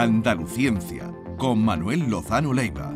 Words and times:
Andaluciencia, 0.00 1.10
con 1.36 1.64
Manuel 1.64 2.08
Lozano 2.08 2.52
Leiva. 2.52 2.94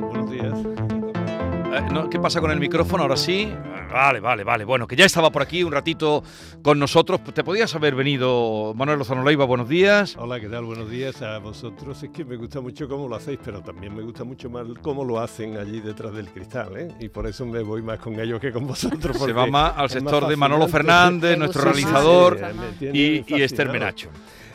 Buenos 0.00 0.30
días. 0.30 0.58
Eh, 1.74 1.82
no, 1.92 2.08
¿Qué 2.08 2.18
pasa 2.18 2.40
con 2.40 2.50
el 2.52 2.58
micrófono? 2.58 3.02
Ahora 3.02 3.18
sí. 3.18 3.52
Vale, 3.92 4.20
vale, 4.20 4.44
vale. 4.44 4.64
Bueno, 4.64 4.86
que 4.86 4.96
ya 4.96 5.04
estaba 5.04 5.30
por 5.30 5.42
aquí 5.42 5.62
un 5.62 5.72
ratito 5.72 6.22
con 6.62 6.78
nosotros. 6.78 7.22
Te 7.34 7.44
podías 7.44 7.74
haber 7.74 7.94
venido, 7.94 8.72
Manuel 8.74 8.98
Lozano 8.98 9.22
Leiva, 9.22 9.44
buenos 9.44 9.68
días. 9.68 10.16
Hola, 10.18 10.40
¿qué 10.40 10.48
tal? 10.48 10.64
Buenos 10.64 10.90
días 10.90 11.20
a 11.22 11.38
vosotros. 11.38 12.02
Es 12.02 12.10
que 12.10 12.24
me 12.24 12.36
gusta 12.36 12.60
mucho 12.60 12.88
cómo 12.88 13.08
lo 13.08 13.16
hacéis, 13.16 13.38
pero 13.44 13.60
también 13.60 13.94
me 13.94 14.02
gusta 14.02 14.24
mucho 14.24 14.48
más 14.48 14.66
cómo 14.80 15.04
lo 15.04 15.20
hacen 15.20 15.58
allí 15.58 15.80
detrás 15.80 16.14
del 16.14 16.28
cristal, 16.28 16.76
¿eh? 16.76 16.88
Y 17.00 17.08
por 17.08 17.26
eso 17.26 17.44
me 17.44 17.62
voy 17.62 17.82
más 17.82 17.98
con 17.98 18.18
ellos 18.18 18.40
que 18.40 18.50
con 18.50 18.66
vosotros. 18.66 19.18
Se 19.18 19.32
va 19.32 19.46
más 19.46 19.74
al 19.76 19.90
sector 19.90 20.22
más 20.22 20.30
de 20.30 20.36
Manolo. 20.36 20.68
Fernández, 20.68 21.36
nuestro 21.36 21.62
sí, 21.62 21.68
realizador, 21.68 22.40
y, 22.80 23.24
y. 23.26 23.42
Esther 23.42 23.68
Menacho. 23.68 24.08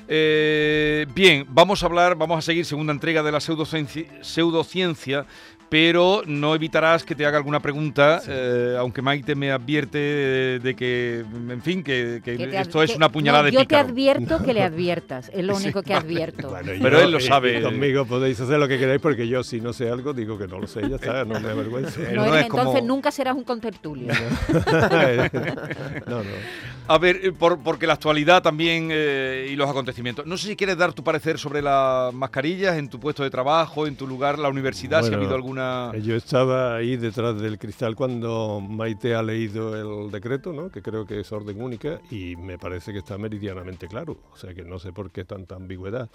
Eh, 0.07 1.05
bien, 1.13 1.45
vamos 1.49 1.83
a 1.83 1.85
hablar, 1.85 2.15
vamos 2.15 2.39
a 2.39 2.41
seguir 2.41 2.65
segunda 2.65 2.93
entrega 2.93 3.21
de 3.21 3.31
la 3.31 3.41
pseudociencia, 3.41 4.05
pseudociencia 4.21 5.25
pero 5.69 6.21
no 6.25 6.55
evitarás 6.55 7.03
que 7.03 7.13
te 7.13 7.25
haga 7.25 7.37
alguna 7.37 7.59
pregunta, 7.59 8.21
eh, 8.27 8.75
aunque 8.79 9.01
Maite 9.01 9.35
me 9.35 9.51
advierte 9.51 9.97
de, 9.97 10.59
de 10.59 10.75
que, 10.75 11.25
en 11.49 11.61
fin, 11.61 11.83
que, 11.83 12.21
que 12.23 12.37
Que 12.37 12.57
esto 12.59 12.81
es 12.81 12.91
que- 12.91 12.97
una 12.97 13.09
puñalada 13.11 13.43
no, 13.43 13.45
de 13.47 13.51
Yo 13.51 13.59
te 13.59 13.65
pícaro. 13.65 13.89
advierto 13.89 14.43
que 14.43 14.53
le 14.53 14.63
adviertas, 14.63 15.29
es 15.33 15.43
lo 15.43 15.55
único 15.55 15.83
que 15.83 15.93
advierto. 15.93 16.49
Bueno, 16.49 16.71
Pero 16.81 16.99
yo- 16.99 17.03
él 17.05 17.11
lo 17.11 17.19
sabe. 17.19 17.59
y 17.59 17.61
conmigo 17.61 18.05
podéis 18.05 18.39
hacer 18.39 18.57
lo 18.59 18.67
que 18.67 18.77
queráis 18.79 19.01
porque 19.01 19.27
yo 19.27 19.43
si 19.43 19.59
no 19.59 19.73
sé 19.73 19.89
algo 19.89 20.13
digo 20.13 20.37
que 20.37 20.47
no 20.47 20.59
lo 20.59 20.67
sé, 20.67 20.81
ya 20.89 20.95
está, 20.95 21.25
no 21.25 21.39
me 21.39 21.49
avergüenzo. 21.49 22.01
Eh, 22.01 22.11
No 22.15 22.25
no 22.27 22.33
eres- 22.33 22.45
es 22.45 22.49
como- 22.49 22.61
entonces 22.63 22.83
nunca 22.85 23.11
serás 23.11 23.35
un 23.35 23.43
contertulio. 23.43 24.13
no, 26.07 26.23
no. 26.23 26.76
A 26.89 26.97
ver, 26.97 27.19
eh, 27.21 27.31
por- 27.33 27.59
porque 27.59 27.85
la 27.85 27.93
actualidad 27.93 28.41
también 28.41 28.87
eh, 28.91 29.49
y 29.51 29.57
los 29.57 29.69
acontecimientos. 29.69 30.25
No 30.25 30.37
sé 30.37 30.47
si 30.47 30.55
quieres 30.55 30.77
dar 30.77 30.93
tu 30.93 31.03
parecer 31.03 31.37
sobre 31.37 31.61
las 31.61 32.13
mascarillas 32.13 32.77
en 32.77 32.89
tu 32.89 32.97
puesto 32.97 33.23
de 33.23 33.29
trabajo, 33.29 33.85
en 33.87 33.97
tu 33.97 34.07
lugar, 34.07 34.39
la 34.39 34.47
universidad, 34.47 35.01
si 35.01 35.07
ha 35.07 35.09
Bueno, 35.09 35.17
habido 35.17 35.35
alguna... 35.35 35.91
Eh, 35.93 36.01
Yo 36.01 36.15
estaba 36.15 36.77
ahí 36.77 36.95
detrás 36.95 37.39
del 37.41 37.59
cristal 37.59 37.93
cuando 37.95 38.61
Maite 38.61 39.15
ha 39.15 39.21
leído 39.21 40.05
el 40.05 40.11
decreto, 40.11 40.53
¿no? 40.53 40.69
que 40.71 40.81
creo 40.81 41.05
que 41.05 41.19
es 41.19 41.31
orden 41.33 41.61
única, 41.61 41.99
y 42.09 42.37
me 42.37 42.57
parece 42.57 42.93
que 42.93 42.99
está 42.99 43.17
meridianamente 43.17 43.87
claro. 43.89 44.17
O 44.33 44.37
sea 44.37 44.53
que 44.53 44.63
no 44.63 44.79
sé 44.79 44.93
por 44.93 45.11
qué 45.11 45.25
tanta 45.25 45.55
ambigüedad. 45.55 46.09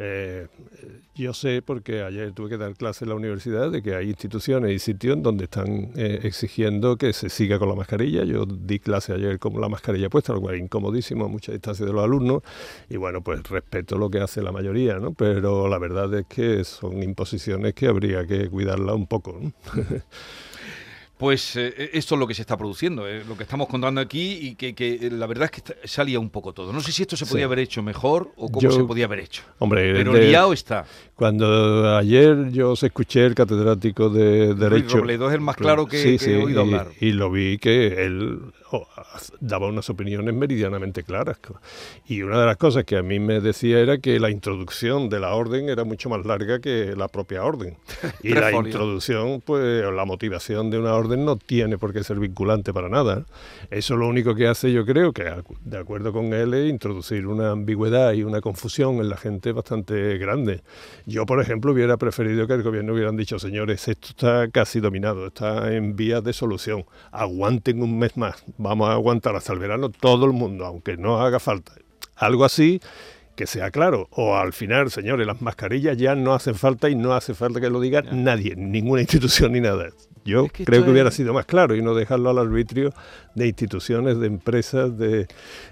Eh, 0.00 0.46
eh, 0.46 1.00
yo 1.16 1.34
sé, 1.34 1.60
porque 1.60 2.04
ayer 2.04 2.30
tuve 2.32 2.50
que 2.50 2.56
dar 2.56 2.74
clase 2.74 3.04
en 3.04 3.08
la 3.08 3.16
universidad, 3.16 3.72
de 3.72 3.82
que 3.82 3.96
hay 3.96 4.10
instituciones 4.10 4.70
y 4.70 4.78
sitios 4.78 5.20
donde 5.20 5.44
están 5.44 5.90
eh, 5.96 6.20
exigiendo 6.22 6.96
que 6.96 7.12
se 7.12 7.28
siga 7.28 7.58
con 7.58 7.68
la 7.68 7.74
mascarilla. 7.74 8.22
Yo 8.22 8.46
di 8.46 8.78
clase 8.78 9.12
ayer 9.12 9.40
con 9.40 9.60
la 9.60 9.68
mascarilla 9.68 10.08
puesta, 10.08 10.32
lo 10.32 10.40
cual 10.40 10.56
incomodísimo 10.56 11.24
a 11.24 11.28
mucha 11.28 11.50
distancia 11.50 11.84
de 11.84 11.92
los 11.92 12.04
alumnos. 12.04 12.42
Y 12.88 12.96
bueno, 12.96 13.22
pues 13.22 13.42
respeto 13.48 13.98
lo 13.98 14.08
que 14.08 14.20
hace 14.20 14.40
la 14.40 14.52
mayoría, 14.52 15.00
¿no? 15.00 15.14
Pero 15.14 15.66
la 15.66 15.78
verdad 15.78 16.14
es 16.14 16.26
que 16.26 16.62
son 16.62 17.02
imposiciones 17.02 17.74
que 17.74 17.88
habría 17.88 18.24
que 18.24 18.48
cuidarla 18.48 18.94
un 18.94 19.08
poco. 19.08 19.40
¿no? 19.40 19.52
Pues 21.18 21.56
eh, 21.56 21.90
esto 21.94 22.14
es 22.14 22.18
lo 22.20 22.26
que 22.28 22.34
se 22.34 22.42
está 22.42 22.56
produciendo, 22.56 23.08
eh, 23.08 23.24
lo 23.26 23.36
que 23.36 23.42
estamos 23.42 23.66
contando 23.66 24.00
aquí 24.00 24.38
y 24.40 24.54
que, 24.54 24.72
que, 24.74 24.94
eh, 24.94 25.10
la 25.10 25.26
verdad 25.26 25.46
es 25.46 25.50
que 25.50 25.56
está- 25.58 25.74
salía 25.84 26.20
un 26.20 26.30
poco 26.30 26.52
todo. 26.52 26.72
No 26.72 26.80
sé 26.80 26.92
si 26.92 27.02
esto 27.02 27.16
se 27.16 27.26
podía 27.26 27.40
Sí. 27.40 27.44
haber 27.44 27.58
hecho 27.58 27.82
mejor 27.82 28.30
o 28.36 28.48
cómo 28.48 28.60
Yo- 28.60 28.70
se 28.70 28.84
podía 28.84 29.06
haber 29.06 29.18
hecho. 29.20 29.42
Hombre, 29.58 29.92
Pero 29.94 30.12
de- 30.12 30.28
liado 30.28 30.52
está. 30.52 30.84
cuando 31.16 31.96
ayer 31.96 32.50
yo 32.52 32.70
os 32.70 32.82
escuché 32.84 33.24
el 33.26 33.34
catedrático 33.34 34.08
de 34.10 34.54
Derecho. 34.54 34.98
Robledo 34.98 35.28
es 35.28 35.34
el 35.34 35.40
más 35.40 35.56
claro 35.56 35.86
que- 35.86 35.98
Sí, 35.98 36.12
que 36.12 36.18
sí, 36.18 36.30
he 36.30 36.36
oído 36.44 36.60
y- 36.64 36.68
hablar. 36.68 36.88
Y 37.00 37.10
lo 37.10 37.32
vi 37.32 37.58
que 37.58 38.04
él 38.04 38.38
oh, 38.70 38.86
daba 39.40 39.66
unas 39.68 39.88
opiniones 39.90 40.34
meridianamente 40.34 41.02
claras. 41.02 41.38
Y 42.06 42.20
una 42.22 42.38
de 42.38 42.46
las 42.46 42.58
cosas 42.58 42.84
que 42.84 42.96
a 42.98 43.02
mí 43.02 43.18
me 43.18 43.40
decía 43.40 43.80
era 43.80 43.96
que 43.98 44.20
la 44.20 44.30
introducción 44.30 45.08
de 45.08 45.18
la 45.20 45.34
orden 45.34 45.68
era 45.70 45.84
mucho 45.84 46.10
más 46.10 46.24
larga 46.26 46.60
que 46.60 46.94
la 46.94 47.08
propia 47.08 47.42
orden. 47.44 47.76
Y 48.22 48.34
la 48.34 48.52
introducción, 48.52 49.40
pues 49.44 49.82
la 49.90 50.04
motivación 50.04 50.70
de 50.70 50.78
una 50.78 50.92
orden 50.94 51.07
no 51.16 51.36
tiene 51.36 51.78
por 51.78 51.92
qué 51.92 52.04
ser 52.04 52.18
vinculante 52.18 52.72
para 52.72 52.88
nada. 52.88 53.24
Eso 53.70 53.96
lo 53.96 54.06
único 54.08 54.34
que 54.34 54.46
hace, 54.48 54.72
yo 54.72 54.84
creo, 54.84 55.12
que 55.12 55.24
acu- 55.24 55.58
de 55.64 55.78
acuerdo 55.78 56.12
con 56.12 56.32
él, 56.34 56.52
es 56.54 56.68
introducir 56.70 57.26
una 57.26 57.50
ambigüedad 57.52 58.12
y 58.12 58.22
una 58.22 58.40
confusión 58.40 58.96
en 58.96 59.08
la 59.08 59.16
gente 59.16 59.52
bastante 59.52 60.18
grande. 60.18 60.62
Yo, 61.06 61.24
por 61.26 61.40
ejemplo, 61.40 61.72
hubiera 61.72 61.96
preferido 61.96 62.46
que 62.46 62.54
el 62.54 62.62
gobierno 62.62 62.92
hubieran 62.92 63.16
dicho, 63.16 63.38
señores, 63.38 63.88
esto 63.88 64.08
está 64.10 64.48
casi 64.50 64.80
dominado, 64.80 65.26
está 65.28 65.72
en 65.72 65.96
vías 65.96 66.22
de 66.22 66.32
solución, 66.32 66.84
aguanten 67.12 67.82
un 67.82 67.98
mes 67.98 68.16
más, 68.16 68.44
vamos 68.58 68.88
a 68.88 68.92
aguantar 68.92 69.34
hasta 69.36 69.52
el 69.52 69.58
verano 69.58 69.88
todo 69.90 70.26
el 70.26 70.32
mundo, 70.32 70.66
aunque 70.66 70.96
no 70.96 71.20
haga 71.20 71.40
falta. 71.40 71.72
Algo 72.16 72.44
así 72.44 72.80
que 73.36 73.46
sea 73.46 73.70
claro. 73.70 74.08
O 74.10 74.34
al 74.36 74.52
final, 74.52 74.90
señores, 74.90 75.24
las 75.24 75.40
mascarillas 75.40 75.96
ya 75.96 76.16
no 76.16 76.34
hacen 76.34 76.56
falta 76.56 76.90
y 76.90 76.96
no 76.96 77.12
hace 77.14 77.34
falta 77.34 77.60
que 77.60 77.70
lo 77.70 77.80
diga 77.80 78.02
Ya. 78.02 78.10
nadie, 78.12 78.56
ninguna 78.56 79.00
institución 79.02 79.52
ni 79.52 79.60
nada. 79.60 79.90
Yo 80.24 80.44
Es 80.46 80.52
que 80.52 80.64
creo 80.64 80.84
que 80.84 80.90
hubiera 80.90 81.08
es- 81.08 81.14
sido 81.14 81.32
más 81.32 81.46
claro 81.46 81.74
y 81.76 81.82
no 81.82 81.94
dejarlo 81.94 82.30
al 82.30 82.38
arbitrio 82.38 82.92
de 83.34 83.46
instituciones, 83.46 84.18
de 84.18 84.26
empresas, 84.26 84.96
de, 84.98 85.26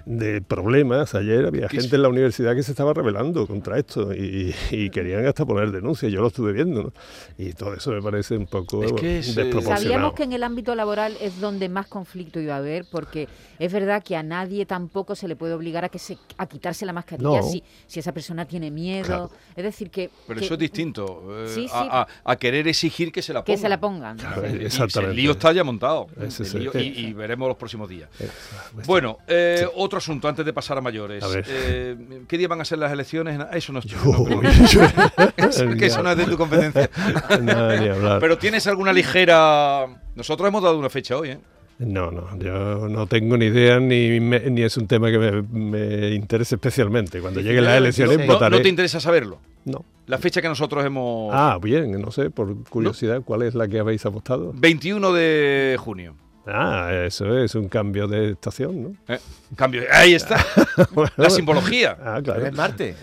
de 0.04 0.40
problemas. 0.42 1.14
Ayer 1.14 1.46
había 1.46 1.68
Que 1.68 1.76
es- 1.78 1.82
gente 1.84 1.96
en 1.96 2.02
la 2.02 2.08
universidad 2.08 2.54
que 2.54 2.62
se 2.62 2.70
estaba 2.72 2.92
rebelando 2.94 3.46
contra 3.46 3.78
esto 3.78 4.14
y, 4.14 4.54
y 4.70 4.90
querían 4.90 5.26
hasta 5.26 5.44
poner 5.44 5.70
denuncias. 5.72 6.12
Yo 6.12 6.20
lo 6.20 6.28
estuve 6.28 6.52
viendo. 6.52 6.82
¿no? 6.84 6.92
Y 7.38 7.52
todo 7.52 7.74
eso 7.74 7.90
me 7.92 8.02
parece 8.02 8.36
un 8.36 8.46
poco 8.46 8.82
Es 8.84 8.92
que 8.92 9.18
es, 9.18 9.28
eh, 9.36 9.42
desproporcionado. 9.42 9.82
Sabíamos 9.82 10.12
que 10.14 10.22
en 10.24 10.32
el 10.32 10.42
ámbito 10.42 10.74
laboral 10.74 11.16
es 11.20 11.40
donde 11.40 11.68
más 11.68 11.86
conflicto 11.86 12.40
iba 12.40 12.54
a 12.54 12.58
haber, 12.58 12.84
porque 12.90 13.28
es 13.58 13.72
verdad 13.72 14.02
que 14.02 14.16
a 14.16 14.22
nadie 14.22 14.66
tampoco 14.66 15.14
se 15.14 15.28
le 15.28 15.36
puede 15.36 15.54
obligar 15.54 15.84
a 15.84 15.88
que 15.88 15.98
se 15.98 16.18
a 16.38 16.46
quitarse 16.46 16.86
la 16.86 16.92
mascarilla 16.92 17.28
No. 17.40 17.42
si, 17.42 17.62
si 17.86 18.00
esa 18.00 18.12
persona 18.12 18.44
tiene 18.44 18.70
miedo. 18.70 19.06
Claro. 19.06 19.30
Es 19.56 19.64
decir, 19.64 19.90
que, 19.90 20.10
Pero 20.26 20.38
que- 20.40 20.44
eso 20.46 20.54
es 20.54 20.60
distinto. 20.60 21.22
eh, 21.44 21.48
Sí, 21.48 21.62
sí. 21.68 21.70
A, 21.72 22.02
a- 22.02 22.06
a 22.24 22.36
querer 22.36 22.68
exigir 22.68 23.10
que 23.12 23.22
se 23.22 23.32
la 23.32 23.40
que 23.42 23.52
pongan. 23.52 23.60
se 23.62 23.68
la 23.68 23.80
pongan. 23.80 24.16
Claro, 24.18 24.35
Exactamente. 24.44 25.10
El 25.10 25.16
lío 25.16 25.30
está 25.32 25.52
ya 25.52 25.64
montado. 25.64 26.06
Ese 26.20 26.42
El 26.42 26.48
es 26.48 26.54
el- 26.54 26.62
lío- 26.64 26.72
y, 26.80 27.06
y 27.06 27.12
veremos 27.12 27.48
los 27.48 27.56
próximos 27.56 27.88
días. 27.88 28.08
Eh, 28.20 28.28
pues, 28.74 28.86
Bueno, 28.86 29.18
eh, 29.26 29.66
otro 29.76 29.98
asunto 29.98 30.28
antes 30.28 30.44
de 30.44 30.52
pasar 30.52 30.78
a 30.78 30.80
mayores. 30.80 31.22
A. 31.24 31.28
Eh, 31.46 31.96
¿Qué 32.28 32.38
día 32.38 32.48
van 32.48 32.60
a 32.60 32.64
ser 32.64 32.78
las 32.78 32.92
elecciones? 32.92 33.40
Eso 33.52 33.72
no 33.72 33.78
es 33.80 33.84
yo- 33.86 33.96
no, 34.04 34.40
que 35.78 35.86
eso 35.86 36.02
no 36.02 36.10
es 36.10 36.16
de 36.16 36.24
tu 36.26 36.36
competencia. 36.36 36.88
Pero 38.20 38.38
tienes 38.38 38.66
alguna 38.66 38.92
ligera. 38.92 39.86
Nosotros 40.14 40.48
hemos 40.48 40.62
dado 40.62 40.78
una 40.78 40.90
fecha 40.90 41.16
hoy, 41.16 41.30
¿eh? 41.30 41.38
No, 41.78 42.10
no, 42.10 42.38
yo 42.38 42.88
no 42.88 43.06
tengo 43.06 43.36
ni 43.36 43.46
idea 43.46 43.78
ni, 43.78 44.18
me- 44.18 44.40
ni 44.50 44.62
es 44.62 44.76
un 44.78 44.86
tema 44.86 45.10
que 45.10 45.18
me, 45.18 45.42
me 45.42 46.08
interese 46.14 46.54
especialmente. 46.54 47.20
Cuando 47.20 47.40
lleguen 47.40 47.64
las 47.64 47.76
elecciones 47.76 48.18
No, 48.26 48.32
votaré. 48.32 48.56
no 48.56 48.62
te 48.62 48.68
interesa 48.70 48.98
saberlo. 48.98 49.38
No. 49.66 49.84
La 50.06 50.18
fecha 50.18 50.40
que 50.40 50.48
nosotros 50.48 50.84
hemos. 50.84 51.30
Ah, 51.34 51.58
bien, 51.60 52.00
no 52.00 52.10
sé, 52.10 52.30
por 52.30 52.64
curiosidad, 52.64 53.22
¿cuál 53.22 53.42
es 53.42 53.54
la 53.54 53.68
que 53.68 53.78
habéis 53.80 54.06
apostado? 54.06 54.52
21 54.54 55.12
de 55.12 55.76
junio. 55.78 56.14
Ah, 56.46 56.90
eso 57.04 57.36
es 57.36 57.56
un 57.56 57.68
cambio 57.68 58.06
de 58.06 58.30
estación, 58.30 58.82
¿no? 58.82 58.92
Eh, 59.08 59.18
Cambio. 59.56 59.82
Ahí 59.92 60.14
está. 60.14 60.36
La 61.16 61.28
simbología. 61.28 61.98
Ah, 62.00 62.20
Pero 62.22 62.22
claro. 62.22 62.46
es 62.46 62.54
Marte. 62.54 62.94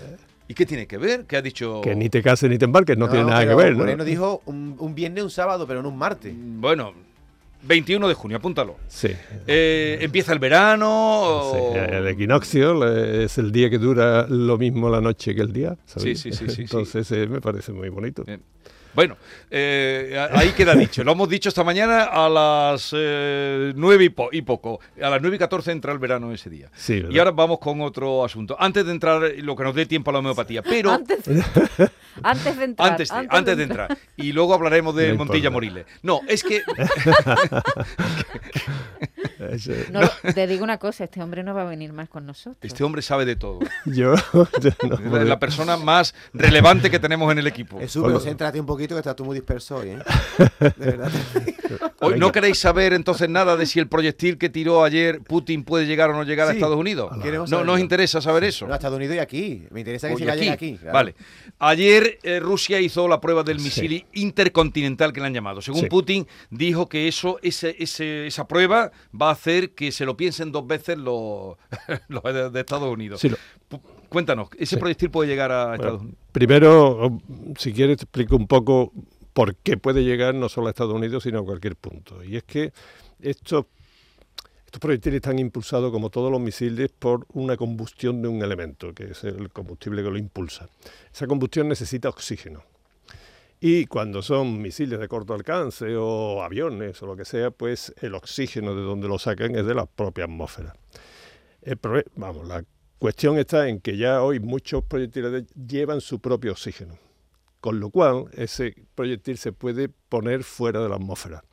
¿Y 0.47 0.53
qué 0.53 0.65
tiene 0.65 0.87
que 0.87 0.97
ver? 0.97 1.25
¿Qué 1.25 1.35
ha 1.35 1.41
dicho? 1.41 1.81
Que 1.81 1.93
ni 1.93 2.09
te 2.09 2.21
cases 2.23 2.49
ni 2.49 2.57
te 2.57 2.65
embarques, 2.65 2.97
no, 2.97 3.09
tiene 3.09 3.25
nada 3.25 3.45
que 3.45 3.53
ver, 3.55 3.73
¿no? 3.73 3.79
Moreno 3.79 4.05
dijo 4.05 4.41
un, 4.45 4.75
un 4.79 4.95
viernes, 4.95 5.23
un 5.25 5.29
sábado, 5.29 5.67
pero 5.67 5.81
no 5.83 5.89
un 5.89 5.97
martes. 5.97 6.33
Bueno, 6.37 6.93
21 7.63 8.07
de 8.07 8.13
junio, 8.13 8.37
apúntalo. 8.37 8.75
Sí. 8.87 9.09
Eh, 9.47 9.97
¿Empieza 10.01 10.33
el 10.33 10.39
verano? 10.39 11.51
sí, 11.53 11.79
El 11.79 12.07
equinoccio 12.07 12.85
es 12.87 13.37
el 13.37 13.51
día 13.51 13.69
que 13.69 13.77
dura 13.77 14.27
lo 14.27 14.57
mismo 14.57 14.89
la 14.89 15.01
noche 15.01 15.33
que 15.33 15.41
el 15.41 15.53
día. 15.53 15.77
sí, 15.85 16.15
sí, 16.15 16.31
sí, 16.31 16.49
sí. 16.49 16.61
Entonces 16.63 17.11
eh, 17.11 17.27
me 17.27 17.41
parece 17.41 17.71
muy 17.71 17.89
bonito. 17.89 18.23
Bien. 18.23 18.41
Bueno, 18.93 19.17
eh, 19.49 20.27
ahí 20.33 20.49
queda 20.51 20.75
dicho. 20.75 21.03
Lo 21.03 21.13
hemos 21.13 21.27
dicho 21.29 21.49
esta 21.49 21.63
mañana 21.63 22.03
a 22.03 22.29
las 22.29 22.93
eh, 22.95 23.73
9 23.75 24.03
y, 24.03 24.09
po- 24.09 24.29
y 24.31 24.41
poco. 24.43 24.79
A 25.01 25.09
las 25.09 25.21
9 25.21 25.35
y 25.35 25.39
14 25.39 25.71
entra 25.71 25.91
el 25.91 25.99
verano 25.99 26.31
ese 26.31 26.49
día. 26.49 26.69
Sí, 26.75 26.95
¿verdad? 27.01 27.09
Y 27.11 27.19
ahora 27.19 27.31
vamos 27.31 27.59
con 27.59 27.81
otro 27.81 28.23
asunto. 28.23 28.55
Antes 28.59 28.85
de 28.85 28.91
entrar, 28.91 29.21
lo 29.37 29.55
que 29.55 29.63
nos 29.63 29.73
dé 29.75 29.85
tiempo 29.85 30.09
a 30.11 30.13
la 30.13 30.19
homeopatía. 30.19 30.61
Pero 30.61 30.91
Antes, 30.91 31.19
antes 32.23 32.57
de 32.57 32.63
entrar. 32.65 32.91
antes 32.91 33.09
de, 33.09 33.27
antes 33.29 33.57
de 33.57 33.63
entrar. 33.63 33.97
Y 34.17 34.31
luego 34.31 34.53
hablaremos 34.53 34.95
de 34.95 35.09
No 35.13 35.15
Montilla 35.17 35.47
importa. 35.49 35.53
Moriles. 35.53 35.85
No, 36.03 36.21
es 36.27 36.43
que 36.43 36.61
No, 39.91 40.01
te 40.33 40.47
digo 40.47 40.63
una 40.63 40.77
cosa, 40.77 41.03
este 41.05 41.21
hombre 41.21 41.43
no 41.43 41.53
va 41.53 41.61
a 41.63 41.65
venir 41.65 41.93
más 41.93 42.09
con 42.09 42.25
nosotros. 42.25 42.57
este 42.61 42.83
hombre 42.83 43.01
sabe 43.01 43.25
de 43.25 43.35
todo. 43.35 43.59
yo, 43.85 44.13
yo 44.61 44.71
no 44.87 45.17
Es 45.17 45.27
la, 45.27 45.39
persona 45.39 45.77
más 45.77 46.13
relevante 46.33 46.89
que 46.89 46.99
tenemos 46.99 47.31
en 47.31 47.39
el 47.39 47.47
equipo. 47.47 47.79
Jesús, 47.79 48.01
pero 48.03 48.13
Bueno. 48.15 48.19
céntrate 48.19 48.59
un 48.59 48.65
poquito 48.65 48.95
que 48.95 48.99
estás 48.99 49.15
tú 49.15 49.25
muy 49.25 49.35
disperso 49.35 49.77
hoy, 49.77 49.89
¿eh? 49.89 49.99
De 50.77 50.85
verdad. 50.85 51.11
Hoy, 52.01 52.19
¿No 52.19 52.31
queréis 52.31 52.59
saber 52.59 52.93
entonces 52.93 53.29
nada 53.29 53.55
de 53.57 53.65
si 53.65 53.79
el 53.79 53.87
proyectil 53.87 54.37
que 54.37 54.49
tiró 54.49 54.83
ayer 54.83 55.21
Putin 55.21 55.63
puede 55.63 55.85
llegar 55.85 56.09
o 56.09 56.13
no 56.13 56.23
llegar 56.23 56.47
a. 56.49 56.53
Estados 56.53 56.77
Unidos? 56.77 57.11
No, 57.49 57.63
nos 57.63 57.79
interesa 57.79 58.21
saber 58.21 58.43
eso. 58.43 58.67
No, 58.67 58.73
a 58.73 58.75
Estados 58.77 58.97
Unidos 58.97 59.15
y 59.15 59.19
aquí. 59.19 59.67
Me 59.71 59.79
interesa 59.81 60.07
que 60.09 60.15
Oye, 60.15 60.29
aquí. 60.29 60.39
llegar 60.39 60.53
aquí. 60.55 60.77
claro. 60.77 60.93
Vale. 60.93 61.15
Ayer 61.59 62.19
eh, 62.23 62.39
Rusia 62.39 62.79
hizo 62.79 63.07
la 63.07 63.19
prueba 63.21 63.43
del 63.43 63.59
Sí. 63.59 63.65
misil 63.65 64.05
intercontinental 64.13 65.13
que 65.13 65.19
le 65.21 65.27
han 65.27 65.33
llamado. 65.33 65.61
Según 65.61 65.81
Sí. 65.81 65.87
Putin, 65.87 66.27
dijo 66.49 66.87
que 66.89 67.07
eso, 67.07 67.39
ese, 67.41 67.75
ese- 67.79 68.27
esa 68.27 68.47
prueba 68.47 68.91
va 69.19 69.31
a 69.31 69.32
hacer 69.33 69.71
que 69.75 69.91
se 69.91 70.05
lo 70.05 70.15
piensen 70.17 70.51
dos 70.51 70.65
veces 70.65 70.97
los, 70.97 71.57
los 72.07 72.23
de, 72.53 72.59
Estados 72.59 72.91
Unidos. 72.91 73.19
Sí, 73.21 73.29
lo- 73.29 73.37
Cuéntanos, 74.09 74.49
¿ese 74.57 74.75
Sí. 74.75 74.79
proyectil 74.79 75.09
puede 75.09 75.29
llegar 75.29 75.51
a 75.51 75.65
Bueno, 75.69 75.73
Estados 75.75 76.01
Unidos? 76.01 76.19
Primero, 76.31 77.05
o- 77.07 77.21
si 77.57 77.73
quieres, 77.73 77.97
te 77.97 78.03
explico 78.03 78.35
un 78.35 78.47
poco 78.47 78.91
por 79.33 79.55
qué 79.55 79.77
puede 79.77 80.03
llegar 80.03 80.35
no 80.35 80.47
solo 80.49 80.67
a 80.67 80.69
Estados 80.69 80.93
Unidos, 80.93 81.23
sino 81.23 81.39
a 81.39 81.43
cualquier 81.45 81.75
punto. 81.75 82.23
Y 82.23 82.35
es 82.37 82.43
que 82.43 82.71
estos, 83.19 83.65
estos 84.65 84.79
proyectiles 84.79 85.15
están 85.17 85.39
impulsados, 85.39 85.91
como 85.91 86.11
todos 86.11 86.31
los 86.31 86.39
misiles, 86.39 86.91
por 86.97 87.25
una 87.33 87.57
combustión 87.57 88.21
de 88.21 88.27
un 88.27 88.43
elemento, 88.43 88.93
que 88.93 89.05
es 89.11 89.23
el 89.23 89.49
combustible 89.49 90.03
que 90.03 90.09
lo 90.11 90.17
impulsa. 90.19 90.69
Esa 91.11 91.25
combustión 91.25 91.67
necesita 91.67 92.09
oxígeno. 92.09 92.63
Y 93.65 93.85
cuando 93.85 94.21
son 94.21 94.61
misiles 94.61 94.99
de 94.99 95.07
corto 95.07 95.33
alcance 95.33 95.95
o 95.95 96.43
aviones 96.43 97.01
o 97.01 97.05
lo 97.05 97.15
que 97.15 97.23
sea, 97.23 97.49
pues 97.49 97.93
el 98.01 98.13
oxígeno 98.13 98.75
de 98.75 98.81
donde 98.81 99.07
lo 99.07 99.17
sacan 99.17 99.55
es 99.55 99.65
de 99.65 99.73
la 99.73 99.85
propia 99.85 100.25
atmósfera. 100.25 100.75
El 101.61 101.79
vamos, 102.17 102.45
la 102.45 102.65
cuestión 102.99 103.37
está 103.37 103.69
en 103.69 103.79
que 103.79 103.95
ya 103.95 104.21
hoy 104.21 104.41
muchos 104.41 104.83
proyectiles 104.83 105.45
llevan 105.55 106.01
su 106.01 106.19
propio 106.19 106.51
oxígeno, 106.51 106.99
con 107.61 107.79
lo 107.79 107.89
cual 107.89 108.25
ese 108.33 108.75
proyectil 108.95 109.37
se 109.37 109.53
puede 109.53 109.87
poner 109.87 110.43
fuera 110.43 110.83
de 110.83 110.89
la 110.89 110.95
atmósfera. 110.95 111.45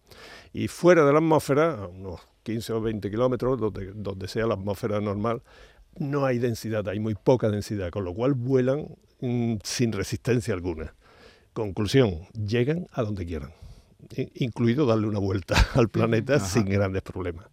Y 0.53 0.67
fuera 0.67 1.05
de 1.05 1.13
la 1.13 1.19
atmósfera, 1.19 1.75
a 1.75 1.87
unos 1.87 2.23
15 2.43 2.73
o 2.73 2.81
20 2.81 3.09
kilómetros, 3.09 3.61
donde, 3.61 3.93
donde 3.95 4.27
sea 4.27 4.49
la 4.49 4.55
atmósfera 4.55 5.01
normal, 5.01 5.45
no 5.97 6.27
hay 6.27 6.41
densidad, 6.41 6.89
hay 6.89 6.99
muy 6.99 7.15
poca 7.15 7.51
densidad, 7.51 7.91
con 7.91 8.05
lo 8.05 8.13
cual 8.15 8.35
vuelan 8.35 8.97
mm, 9.21 9.59
sin 9.63 9.93
resistencia 9.93 10.55
alguna. 10.55 10.93
Conclusión, 11.53 12.21
llegan 12.33 12.87
a 12.93 13.03
donde 13.03 13.27
quieran, 13.27 13.53
incluido 14.35 14.87
darle 14.87 15.09
una 15.09 15.19
vuelta 15.19 15.57
al 15.75 15.89
planeta 15.89 16.37
Ajá. 16.37 16.47
sin 16.47 16.67
grandes 16.67 17.03
problemas. 17.03 17.47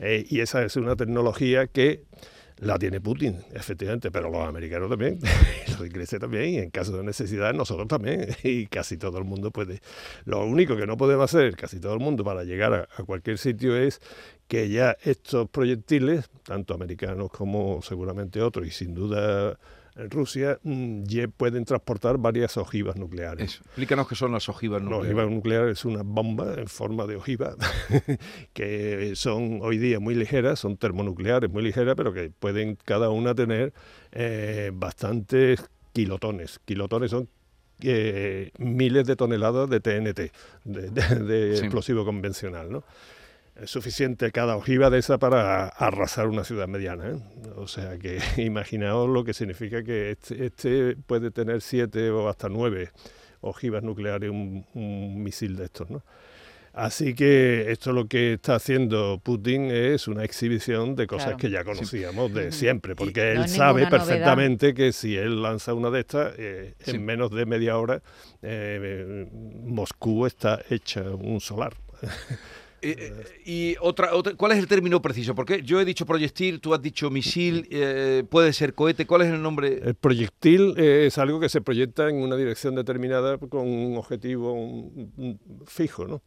Eh, 0.00 0.26
y 0.28 0.40
esa 0.40 0.64
es 0.64 0.76
una 0.76 0.96
tecnología 0.96 1.66
que 1.66 2.04
la 2.60 2.78
tiene 2.78 3.00
Putin, 3.00 3.36
efectivamente, 3.52 4.10
pero 4.10 4.30
los 4.30 4.46
americanos 4.46 4.90
también, 4.90 5.20
los 5.68 5.86
ingleses 5.86 6.18
también, 6.18 6.54
y 6.54 6.58
en 6.58 6.70
caso 6.70 6.96
de 6.96 7.04
necesidad 7.04 7.54
nosotros 7.54 7.86
también, 7.86 8.28
y 8.42 8.66
casi 8.66 8.96
todo 8.96 9.18
el 9.18 9.24
mundo 9.24 9.50
puede. 9.50 9.80
Lo 10.24 10.44
único 10.44 10.76
que 10.76 10.86
no 10.86 10.96
podemos 10.96 11.32
hacer, 11.32 11.56
casi 11.56 11.78
todo 11.78 11.94
el 11.94 12.00
mundo, 12.00 12.24
para 12.24 12.44
llegar 12.44 12.72
a, 12.72 12.88
a 12.96 13.04
cualquier 13.04 13.38
sitio 13.38 13.76
es 13.76 14.00
que 14.48 14.68
ya 14.68 14.96
estos 15.02 15.48
proyectiles, 15.48 16.28
tanto 16.44 16.74
americanos 16.74 17.30
como 17.30 17.82
seguramente 17.82 18.42
otros, 18.42 18.66
y 18.66 18.70
sin 18.70 18.94
duda 18.94 19.58
Rusia, 20.10 20.58
mm, 20.62 21.02
ya 21.04 21.26
pueden 21.28 21.64
transportar 21.64 22.18
varias 22.18 22.56
ojivas 22.56 22.96
nucleares. 22.96 23.54
Eso. 23.54 23.62
Explícanos 23.66 24.06
qué 24.08 24.14
son 24.14 24.32
las 24.32 24.48
ojivas 24.48 24.80
nucleares. 24.82 25.06
ojiva 25.10 25.26
nuclear 25.26 25.68
es 25.68 25.84
una 25.84 26.02
bomba 26.04 26.54
en 26.56 26.68
forma 26.68 27.06
de 27.06 27.16
ojiva 27.16 27.56
que 28.52 29.12
son 29.16 29.60
hoy 29.62 29.78
día 29.78 30.00
muy 30.00 30.14
ligeras, 30.14 30.58
son 30.60 30.76
termonucleares 30.76 31.50
muy 31.50 31.62
ligeras, 31.62 31.94
pero 31.96 32.12
que 32.12 32.30
pueden 32.30 32.76
cada 32.84 33.10
una 33.10 33.34
tener 33.34 33.72
eh, 34.12 34.70
bastantes 34.74 35.68
kilotones. 35.92 36.60
Kilotones 36.64 37.10
son 37.10 37.28
eh, 37.80 38.50
miles 38.58 39.06
de 39.06 39.16
toneladas 39.16 39.70
de 39.70 39.80
TNT, 39.80 40.32
de, 40.64 40.90
de- 40.90 41.14
de 41.24 41.56
Sí. 41.56 41.64
explosivo 41.64 42.04
convencional, 42.04 42.70
¿no? 42.70 42.84
Es 43.60 43.70
suficiente 43.70 44.30
cada 44.30 44.56
ojiva 44.56 44.88
de 44.88 44.98
esa 44.98 45.18
para 45.18 45.66
arrasar 45.68 46.28
una 46.28 46.44
ciudad 46.44 46.68
mediana. 46.68 47.08
¿eh? 47.10 47.16
O 47.56 47.66
sea 47.66 47.98
que 47.98 48.18
imaginaos 48.36 49.08
lo 49.08 49.24
que 49.24 49.34
significa 49.34 49.82
que 49.82 50.12
este, 50.12 50.46
este 50.46 50.96
puede 51.06 51.30
tener 51.30 51.60
siete 51.60 52.10
o 52.10 52.28
hasta 52.28 52.48
nueve 52.48 52.90
ojivas 53.40 53.82
nucleares, 53.82 54.30
un, 54.30 54.64
un 54.74 55.22
misil 55.22 55.56
de 55.56 55.64
estos. 55.64 55.90
¿no? 55.90 56.02
Así 56.72 57.14
que 57.14 57.72
esto 57.72 57.92
lo 57.92 58.06
que 58.06 58.34
está 58.34 58.54
haciendo 58.54 59.20
Putin 59.24 59.64
es 59.72 60.06
una 60.06 60.22
exhibición 60.22 60.94
de 60.94 61.08
cosas 61.08 61.26
Claro. 61.28 61.38
que 61.38 61.50
ya 61.50 61.64
conocíamos 61.64 62.32
de 62.32 62.52
siempre, 62.52 62.94
porque 62.94 63.34
no 63.34 63.42
él 63.42 63.48
sabe 63.48 63.82
novedad. 63.82 63.90
perfectamente 63.90 64.74
que 64.74 64.92
si 64.92 65.16
él 65.16 65.42
lanza 65.42 65.74
una 65.74 65.90
de 65.90 66.00
estas, 66.00 66.34
eh, 66.38 66.74
Sí. 66.80 66.92
en 66.92 67.04
menos 67.04 67.32
de 67.32 67.46
media 67.46 67.76
hora 67.78 68.00
eh, 68.42 69.26
Moscú 69.64 70.26
está 70.26 70.60
hecha 70.70 71.02
un 71.02 71.40
solar. 71.40 71.74
Eh, 72.80 72.96
eh, 72.98 73.12
y 73.44 73.76
otra, 73.80 74.14
otra, 74.14 74.34
¿cuál 74.34 74.52
es 74.52 74.58
el 74.58 74.68
término 74.68 75.02
preciso? 75.02 75.34
Porque 75.34 75.62
yo 75.62 75.80
he 75.80 75.84
dicho 75.84 76.06
proyectil, 76.06 76.60
tú 76.60 76.74
has 76.74 76.80
dicho 76.82 77.10
misil, 77.10 77.66
eh, 77.70 78.24
puede 78.28 78.52
ser 78.52 78.74
cohete. 78.74 79.06
¿Cuál 79.06 79.22
es 79.22 79.28
el 79.32 79.42
nombre? 79.42 79.80
El 79.84 79.94
proyectil 79.94 80.74
eh, 80.76 81.06
es 81.06 81.18
algo 81.18 81.40
que 81.40 81.48
se 81.48 81.60
proyecta 81.60 82.08
en 82.08 82.16
una 82.16 82.36
dirección 82.36 82.74
determinada 82.74 83.38
con 83.38 83.66
un 83.68 83.96
objetivo 83.96 84.52
un- 84.52 85.12
un 85.16 85.40
fijo, 85.66 86.06
¿no? 86.06 86.22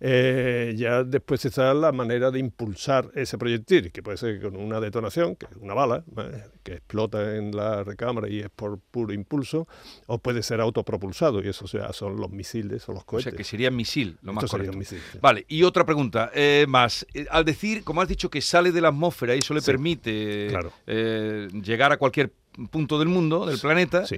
Eh, 0.00 0.74
ya 0.76 1.02
después 1.04 1.44
está 1.44 1.74
la 1.74 1.90
manera 1.92 2.30
de 2.30 2.38
impulsar 2.38 3.10
ese 3.14 3.36
proyectil, 3.38 3.90
que 3.90 4.02
puede 4.02 4.16
ser 4.16 4.40
con 4.40 4.56
una 4.56 4.80
detonación, 4.80 5.34
que 5.36 5.46
es 5.46 5.56
una 5.60 5.74
bala, 5.74 6.04
¿vale? 6.06 6.44
que 6.62 6.74
explota 6.74 7.36
en 7.36 7.54
la 7.56 7.82
recámara 7.82 8.28
y 8.28 8.40
es 8.40 8.50
por 8.50 8.78
puro 8.78 9.12
impulso, 9.12 9.66
o 10.06 10.18
puede 10.18 10.42
ser 10.42 10.60
autopropulsado, 10.60 11.42
y 11.42 11.48
eso 11.48 11.66
ya 11.66 11.92
son 11.92 12.16
los 12.16 12.30
misiles 12.30 12.88
o 12.88 12.92
los 12.92 13.02
O 13.02 13.06
cohetes. 13.06 13.24
sea, 13.32 13.36
que 13.36 13.44
sería 13.44 13.70
misil, 13.70 14.18
lo 14.22 14.32
más 14.32 14.44
Esto 14.44 14.56
correcto. 14.56 14.76
misil, 14.78 15.00
sí. 15.12 15.18
Vale, 15.20 15.44
y 15.48 15.62
otra 15.64 15.84
pregunta 15.84 16.30
eh, 16.34 16.66
más. 16.68 17.06
Eh, 17.14 17.26
al 17.30 17.44
decir, 17.44 17.82
como 17.84 18.00
has 18.02 18.08
dicho, 18.08 18.30
que 18.30 18.40
sale 18.40 18.70
de 18.72 18.80
la 18.80 18.88
atmósfera 18.88 19.34
y 19.34 19.38
eso 19.40 19.54
le 19.54 19.60
Sí, 19.60 19.66
permite 19.66 20.46
claro. 20.50 20.72
eh, 20.86 21.48
llegar 21.62 21.92
a 21.92 21.96
cualquier 21.96 22.32
punto 22.70 22.98
del 22.98 23.08
mundo, 23.08 23.46
del 23.46 23.58
planeta, 23.58 24.04
Sí. 24.06 24.16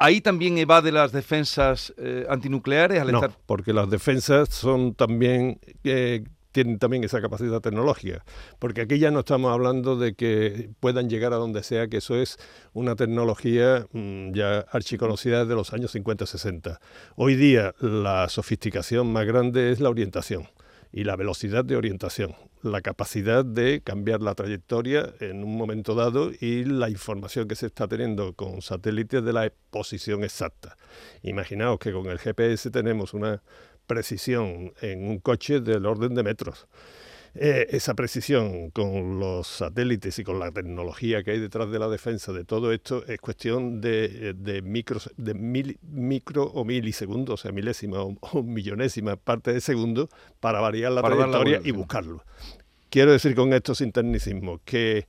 Ahí 0.00 0.20
también 0.20 0.58
evade 0.58 0.90
las 0.90 1.12
defensas 1.12 1.94
eh, 1.98 2.26
antinucleares 2.28 3.00
al 3.00 3.12
No, 3.12 3.18
estar... 3.22 3.38
porque 3.46 3.72
las 3.72 3.88
defensas 3.88 4.48
son 4.48 4.94
también 4.94 5.60
eh, 5.84 6.24
tienen 6.52 6.78
también 6.80 7.04
esa 7.04 7.20
capacidad 7.20 7.60
tecnológica, 7.60 8.24
porque 8.58 8.80
aquí 8.80 8.98
ya 8.98 9.12
no 9.12 9.20
estamos 9.20 9.52
hablando 9.52 9.96
de 9.96 10.14
que 10.14 10.70
puedan 10.80 11.08
llegar 11.08 11.32
a 11.32 11.36
donde 11.36 11.62
sea, 11.62 11.86
que 11.86 11.98
eso 11.98 12.16
es 12.16 12.38
una 12.72 12.96
tecnología 12.96 13.86
mm, 13.92 14.32
ya 14.32 14.60
archiconocida 14.72 15.44
desde 15.44 15.54
los 15.54 15.72
años 15.72 15.94
50-60. 15.94 16.80
Hoy 17.14 17.36
día 17.36 17.74
la 17.80 18.28
sofisticación 18.28 19.12
más 19.12 19.26
grande 19.26 19.70
es 19.70 19.78
la 19.80 19.90
orientación 19.90 20.48
y 20.92 21.04
la 21.04 21.16
velocidad 21.16 21.64
de 21.64 21.76
orientación, 21.76 22.34
la 22.62 22.80
capacidad 22.80 23.44
de 23.44 23.80
cambiar 23.82 24.20
la 24.22 24.34
trayectoria 24.34 25.14
en 25.20 25.44
un 25.44 25.56
momento 25.56 25.94
dado 25.94 26.30
y 26.40 26.64
la 26.64 26.90
información 26.90 27.48
que 27.48 27.54
se 27.54 27.66
está 27.66 27.86
teniendo 27.86 28.34
con 28.34 28.60
satélites 28.62 29.24
de 29.24 29.32
la 29.32 29.52
posición 29.70 30.24
exacta. 30.24 30.76
Imaginaos 31.22 31.78
que 31.78 31.92
con 31.92 32.06
el 32.06 32.18
GPS 32.18 32.70
tenemos 32.70 33.14
una 33.14 33.42
precisión 33.86 34.72
en 34.80 35.08
un 35.08 35.18
coche 35.18 35.60
del 35.60 35.86
orden 35.86 36.14
de 36.14 36.22
metros. 36.22 36.66
Eh, 37.34 37.68
esa 37.70 37.94
precisión 37.94 38.70
con 38.70 39.20
los 39.20 39.46
satélites 39.46 40.18
y 40.18 40.24
con 40.24 40.40
la 40.40 40.50
tecnología 40.50 41.22
que 41.22 41.30
hay 41.30 41.38
detrás 41.38 41.70
de 41.70 41.78
la 41.78 41.88
defensa 41.88 42.32
de 42.32 42.44
todo 42.44 42.72
esto 42.72 43.04
es 43.06 43.20
cuestión 43.20 43.80
de, 43.80 44.34
de, 44.34 44.62
micros, 44.62 45.12
de 45.16 45.34
mil, 45.34 45.78
micro 45.82 46.44
o 46.44 46.64
milisegundos, 46.64 47.40
o 47.40 47.42
sea, 47.42 47.52
milésima 47.52 48.02
o, 48.02 48.16
o 48.20 48.42
millonésima 48.42 49.14
parte 49.14 49.52
de 49.52 49.60
segundo 49.60 50.08
para 50.40 50.60
variar 50.60 50.90
la 50.90 51.02
Para 51.02 51.14
dar 51.14 51.28
la 51.28 51.38
trayectoria 51.40 51.68
y 51.68 51.72
buscarlo. 51.72 52.24
Quiero 52.88 53.12
decir 53.12 53.36
con 53.36 53.52
esto 53.52 53.76
sin 53.76 53.92
tecnicismo 53.92 54.60
que 54.64 55.06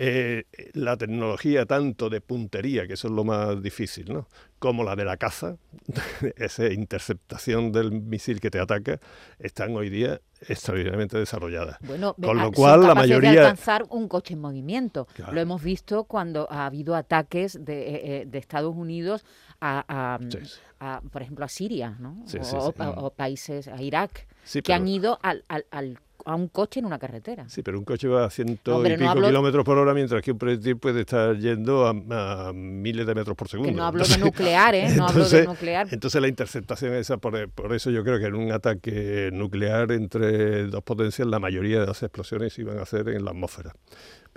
eh, 0.00 0.44
la 0.74 0.96
tecnología 0.96 1.66
tanto 1.66 2.08
de 2.08 2.20
puntería, 2.20 2.86
que 2.86 2.92
eso 2.94 3.08
es 3.08 3.12
lo 3.14 3.24
más 3.24 3.60
difícil, 3.60 4.12
¿no? 4.12 4.28
como 4.60 4.82
la 4.84 4.94
de 4.96 5.04
la 5.04 5.16
caza, 5.16 5.56
esa 6.36 6.66
interceptación 6.72 7.70
del 7.72 7.90
misil 7.92 8.40
que 8.40 8.50
te 8.50 8.58
ataca, 8.60 8.98
están 9.38 9.74
hoy 9.76 9.88
día 9.90 10.20
extraordinariamente 10.48 11.18
desarrolladas. 11.18 11.78
Bueno, 11.80 12.14
Con 12.14 12.38
ah, 12.38 12.44
lo 12.44 12.52
cual, 12.52 12.80
la 12.82 12.88
capaces 12.88 13.08
de 13.10 13.16
mayoría- 13.16 13.40
alcanzar 13.42 13.86
un 13.90 14.08
coche 14.08 14.34
en 14.34 14.40
movimiento. 14.40 15.06
Claro. 15.14 15.32
Lo 15.32 15.40
hemos 15.40 15.62
visto 15.62 16.04
cuando 16.04 16.46
ha 16.50 16.66
habido 16.66 16.94
ataques 16.94 17.64
de, 17.64 17.80
eh, 17.88 18.00
eh, 18.22 18.26
de 18.26 18.38
Estados 18.38 18.74
Unidos 18.76 19.24
a, 19.60 19.84
a, 19.88 20.18
Sí, 20.30 20.38
sí. 20.44 20.60
a, 20.80 21.00
por 21.10 21.22
ejemplo, 21.22 21.44
a 21.44 21.48
Siria, 21.48 21.96
¿no? 21.98 22.22
Sí, 22.26 22.38
o, 22.38 22.44
sí, 22.44 22.50
sí. 22.50 22.56
o- 22.82 23.04
o 23.06 23.10
países, 23.10 23.66
a 23.68 23.80
Irak, 23.82 24.26
que 24.52 24.62
pero- 24.62 24.74
han 24.76 24.86
ido 24.88 25.18
al, 25.22 25.44
al- 25.48 25.66
al- 25.72 25.98
a 26.24 26.34
un 26.34 26.48
coche 26.48 26.80
en 26.80 26.86
una 26.86 26.98
carretera. 26.98 27.48
Sí, 27.48 27.62
pero 27.62 27.78
un 27.78 27.84
coche 27.84 28.08
va 28.08 28.24
a 28.26 28.30
ciento 28.30 28.76
Hombre, 28.76 28.94
y 28.94 28.96
no 28.96 29.00
pico 29.00 29.10
hablo- 29.12 29.26
kilómetros 29.28 29.64
por 29.64 29.78
hora, 29.78 29.94
mientras 29.94 30.20
que 30.22 30.32
un 30.32 30.38
proyectil 30.38 30.76
puede 30.76 31.00
estar 31.00 31.36
yendo 31.38 31.86
a, 31.86 32.48
a 32.48 32.52
miles 32.52 33.06
de 33.06 33.14
metros 33.14 33.36
por 33.36 33.48
segundo. 33.48 33.70
Que 33.70 33.76
no 33.76 33.84
hablo 33.84 34.00
de 34.04 34.14
Entonces- 34.14 34.24
nuclear, 34.24 34.74
¿eh? 34.74 34.88
No 34.96 35.04
hablo 35.06 35.06
de 35.06 35.24
entonces- 35.38 35.46
nuclear. 35.48 35.88
Entonces 35.90 36.20
la 36.20 36.28
interceptación 36.28 36.94
esa, 36.94 37.16
por, 37.18 37.48
por 37.50 37.72
eso 37.74 37.90
yo 37.90 38.02
creo 38.04 38.18
que 38.18 38.26
en 38.26 38.34
un 38.34 38.52
ataque 38.52 39.30
nuclear 39.32 39.92
entre 39.92 40.64
dos 40.66 40.82
potencias, 40.82 41.26
la 41.28 41.38
mayoría 41.38 41.80
de 41.80 41.86
las 41.86 42.02
explosiones 42.02 42.58
iban 42.58 42.78
a 42.78 42.84
ser 42.86 43.08
en 43.08 43.24
la 43.24 43.30
atmósfera, 43.30 43.72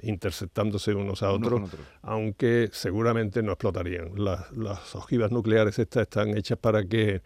interceptándose 0.03 0.93
unos 0.93 1.24
a 1.24 1.31
otros, 1.31 1.70
aunque 2.01 2.70
seguramente 2.72 3.41
no 3.43 3.51
explotarían. 3.51 4.12
Las, 4.15 4.51
las 4.51 4.96
ojivas 4.96 5.31
nucleares 5.31 5.79
estas 5.79 6.03
están 6.03 6.38
hechas 6.38 6.58
para 6.58 6.84
que 6.86 7.22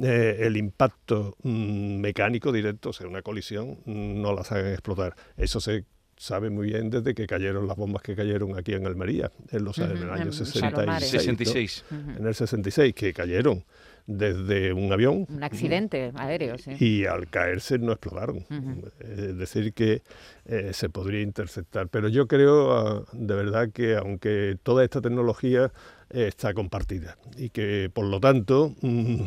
eh, 0.00 0.36
el 0.40 0.56
impacto 0.56 1.36
mm, 1.42 2.00
mecánico 2.00 2.52
directo, 2.52 2.90
o 2.90 2.92
sea, 2.92 3.06
una 3.06 3.22
colisión, 3.22 3.78
mm, 3.84 4.20
no 4.20 4.34
las 4.34 4.52
hagan 4.52 4.72
explotar. 4.72 5.14
Eso 5.36 5.60
se 5.60 5.84
sabe 6.16 6.50
muy 6.50 6.66
bien 6.66 6.90
desde 6.90 7.14
que 7.14 7.26
cayeron 7.26 7.66
las 7.66 7.78
bombas 7.78 8.02
que 8.02 8.14
cayeron 8.14 8.58
aquí 8.58 8.74
en 8.74 8.86
Almería, 8.86 9.32
en 9.50 9.64
los 9.64 9.78
Ujú, 9.78 9.90
en 9.90 9.96
el 9.96 10.10
año 10.10 10.24
en 10.24 10.32
66. 10.34 10.76
¿no? 10.86 11.00
66. 11.00 11.84
Ujú. 11.90 12.10
En 12.18 12.26
el 12.26 12.34
66, 12.34 12.94
que 12.94 13.14
cayeron 13.14 13.64
desde 14.10 14.72
un 14.72 14.92
avión 14.92 15.26
Un 15.28 15.42
accidente 15.44 16.12
aéreo, 16.16 16.58
sí. 16.58 16.72
y 16.78 17.06
al 17.06 17.28
caerse 17.28 17.78
no 17.78 17.92
explotaron. 17.92 18.44
Es 18.98 19.38
decir, 19.38 19.72
que 19.72 20.02
eh, 20.46 20.72
se 20.72 20.88
podría 20.88 21.22
interceptar. 21.22 21.88
Pero 21.88 22.08
yo 22.08 22.26
creo 22.26 22.72
ah, 22.72 23.04
de 23.12 23.34
verdad 23.34 23.70
que 23.72 23.96
aunque 23.96 24.56
toda 24.62 24.82
esta 24.84 25.00
tecnología 25.00 25.72
está 26.10 26.52
compartida 26.54 27.16
y 27.36 27.50
que 27.50 27.90
por 27.92 28.04
lo 28.04 28.20
tanto 28.20 28.74
mm, 28.80 29.20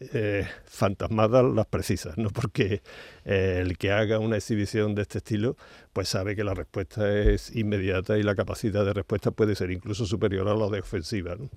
eh, 0.12 0.46
fantasmadas 0.64 1.44
las 1.44 1.66
precisas, 1.66 2.16
¿no? 2.18 2.30
porque 2.30 2.82
eh, 3.24 3.58
el 3.60 3.76
que 3.76 3.92
haga 3.92 4.18
una 4.18 4.36
exhibición 4.36 4.94
de 4.94 5.02
este 5.02 5.18
estilo 5.18 5.56
pues 5.92 6.08
sabe 6.08 6.36
que 6.36 6.44
la 6.44 6.54
respuesta 6.54 7.10
es 7.12 7.54
inmediata 7.54 8.16
y 8.16 8.22
la 8.22 8.34
capacidad 8.34 8.84
de 8.84 8.92
respuesta 8.92 9.30
puede 9.30 9.54
ser 9.54 9.70
incluso 9.70 10.06
superior 10.06 10.48
a 10.48 10.54
la 10.54 10.68
de 10.68 10.80
ofensiva. 10.80 11.34
¿no? 11.36 11.50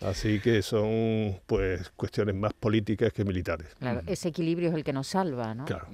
Así 0.00 0.40
que 0.40 0.62
son 0.62 1.40
pues 1.46 1.90
cuestiones 1.90 2.34
más 2.34 2.52
políticas 2.52 3.12
que 3.12 3.24
militares. 3.24 3.68
Claro, 3.78 4.02
ese 4.06 4.28
equilibrio 4.28 4.70
es 4.70 4.74
el 4.74 4.84
que 4.84 4.92
nos 4.92 5.06
salva, 5.08 5.54
¿no? 5.54 5.64
Claro. 5.64 5.86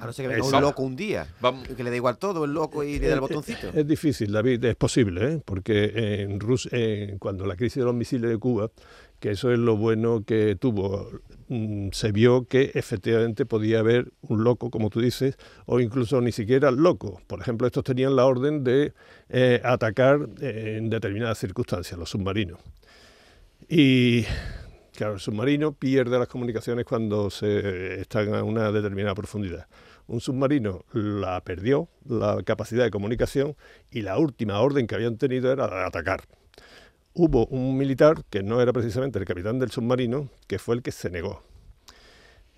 A 0.00 0.06
no 0.06 0.12
ser 0.12 0.24
que 0.24 0.28
venga 0.28 0.42
un 0.42 0.48
Exacto. 0.48 0.66
loco 0.68 0.82
un 0.82 0.96
día. 0.96 1.26
Vamos. 1.40 1.66
Que 1.68 1.82
le 1.82 1.90
da 1.90 1.96
igual 1.96 2.18
todo, 2.18 2.44
el 2.44 2.52
loco, 2.52 2.84
y 2.84 2.98
le 2.98 3.08
da 3.08 3.14
el 3.14 3.20
botoncito. 3.20 3.68
Es 3.74 3.86
difícil, 3.86 4.32
David, 4.32 4.64
es 4.64 4.76
posible, 4.76 5.32
¿eh? 5.32 5.42
porque 5.44 6.22
en 6.22 6.40
Rus 6.40 6.68
eh, 6.72 7.16
cuando 7.18 7.46
la 7.46 7.56
crisis 7.56 7.76
de 7.76 7.84
los 7.84 7.94
misiles 7.94 8.30
de 8.30 8.38
Cuba, 8.38 8.70
que 9.20 9.30
eso 9.30 9.52
es 9.52 9.58
lo 9.58 9.76
bueno 9.76 10.22
que 10.24 10.56
tuvo, 10.56 11.10
mm, 11.48 11.88
se 11.92 12.12
vio 12.12 12.44
que 12.44 12.70
efectivamente 12.74 13.46
podía 13.46 13.80
haber 13.80 14.12
un 14.22 14.44
loco, 14.44 14.70
como 14.70 14.90
tú 14.90 15.00
dices, 15.00 15.36
o 15.66 15.80
incluso 15.80 16.20
ni 16.20 16.32
siquiera 16.32 16.70
loco. 16.70 17.20
Por 17.26 17.40
ejemplo, 17.40 17.66
estos 17.66 17.84
tenían 17.84 18.14
la 18.14 18.26
orden 18.26 18.64
de 18.64 18.92
eh, 19.28 19.60
atacar 19.64 20.28
eh, 20.40 20.76
en 20.78 20.90
determinadas 20.90 21.38
circunstancias, 21.38 21.98
los 21.98 22.10
submarinos. 22.10 22.60
Y 23.68 24.24
claro, 24.98 25.14
el 25.14 25.20
submarino 25.20 25.74
pierde 25.74 26.18
las 26.18 26.26
comunicaciones 26.26 26.84
cuando 26.84 27.30
se 27.30 28.00
están 28.00 28.34
a 28.34 28.42
una 28.42 28.72
determinada 28.72 29.14
profundidad. 29.14 29.68
Un 30.08 30.20
submarino 30.20 30.86
la 30.92 31.40
perdió, 31.44 31.88
la 32.04 32.42
capacidad 32.44 32.82
de 32.82 32.90
comunicación, 32.90 33.54
y 33.92 34.02
la 34.02 34.18
última 34.18 34.58
orden 34.58 34.88
que 34.88 34.96
habían 34.96 35.16
tenido 35.16 35.52
era 35.52 35.86
atacar. 35.86 36.24
Hubo 37.14 37.46
un 37.46 37.78
militar, 37.78 38.24
que 38.28 38.42
no 38.42 38.60
era 38.60 38.72
precisamente 38.72 39.20
el 39.20 39.24
capitán 39.24 39.60
del 39.60 39.70
submarino, 39.70 40.30
que 40.48 40.58
fue 40.58 40.74
el 40.74 40.82
que 40.82 40.90
se 40.90 41.10
negó. 41.10 41.44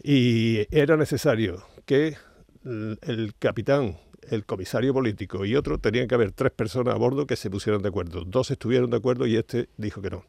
Y 0.03 0.67
era 0.75 0.97
necesario 0.97 1.63
que 1.85 2.17
el 2.65 3.35
capitán, 3.39 3.99
el 4.31 4.47
comisario 4.47 4.95
político 4.95 5.45
y 5.45 5.57
otro, 5.57 5.77
tenían 5.77 6.09
que 6.09 6.15
haber 6.15 6.33
tres 6.33 6.53
personas 6.53 6.95
a 6.95 6.97
bordo 6.97 7.27
que 7.27 7.37
se 7.37 7.51
pusieran 7.51 7.83
de 7.83 7.89
acuerdo. 7.89 8.25
Dos 8.25 8.51
estuvieron 8.51 8.89
de 8.89 8.97
acuerdo 8.97 9.27
y 9.27 9.37
este 9.37 9.69
dijo 9.77 10.01
que 10.01 10.09
no. 10.09 10.25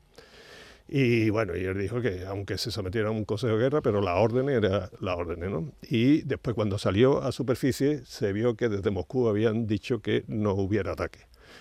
Y 0.94 1.30
bueno, 1.30 1.56
y 1.56 1.64
él 1.64 1.80
dijo 1.80 2.02
que 2.02 2.26
aunque 2.26 2.58
se 2.58 2.70
sometiera 2.70 3.08
a 3.08 3.12
un 3.12 3.24
consejo 3.24 3.54
de 3.54 3.64
guerra, 3.64 3.82
pero 3.82 4.02
la 4.02 4.16
orden 4.16 4.50
era 4.50 4.90
la 5.00 5.16
orden, 5.16 5.40
¿no? 5.50 5.72
Y 5.84 6.24
después 6.24 6.54
cuando 6.54 6.78
salió 6.78 7.24
a 7.24 7.32
superficie 7.32 8.04
se 8.04 8.34
vio 8.34 8.58
que 8.58 8.68
desde 8.68 8.92
Moscú 8.92 9.30
habían 9.30 9.68
dicho 9.68 10.02
que 10.02 10.26
no 10.28 10.52
hubiera 10.52 10.92
ataque. 10.92 11.20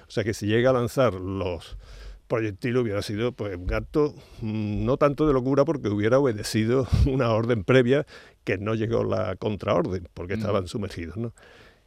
O 0.09 0.11
sea 0.11 0.25
que 0.25 0.35
si 0.35 0.47
llega 0.47 0.71
a 0.71 0.73
lanzar 0.73 1.15
los 1.15 1.79
proyectiles 2.27 2.83
hubiera 2.83 3.03
sido 3.03 3.31
pues 3.31 3.57
un 3.57 3.73
acto 3.73 4.17
mm, 4.41 4.85
no 4.85 4.97
tanto 4.97 5.29
de 5.29 5.33
locura 5.33 5.65
porque 5.65 5.91
hubiera 5.91 6.19
obedecido 6.19 6.89
una 7.07 7.31
orden 7.31 7.63
previa 7.63 8.07
que 8.43 8.59
no 8.59 8.75
llegó 8.75 9.05
la 9.05 9.37
contraorden 9.37 10.09
porque 10.13 10.35
estaban 10.35 10.67
sumergidos, 10.67 11.19
¿no? 11.19 11.35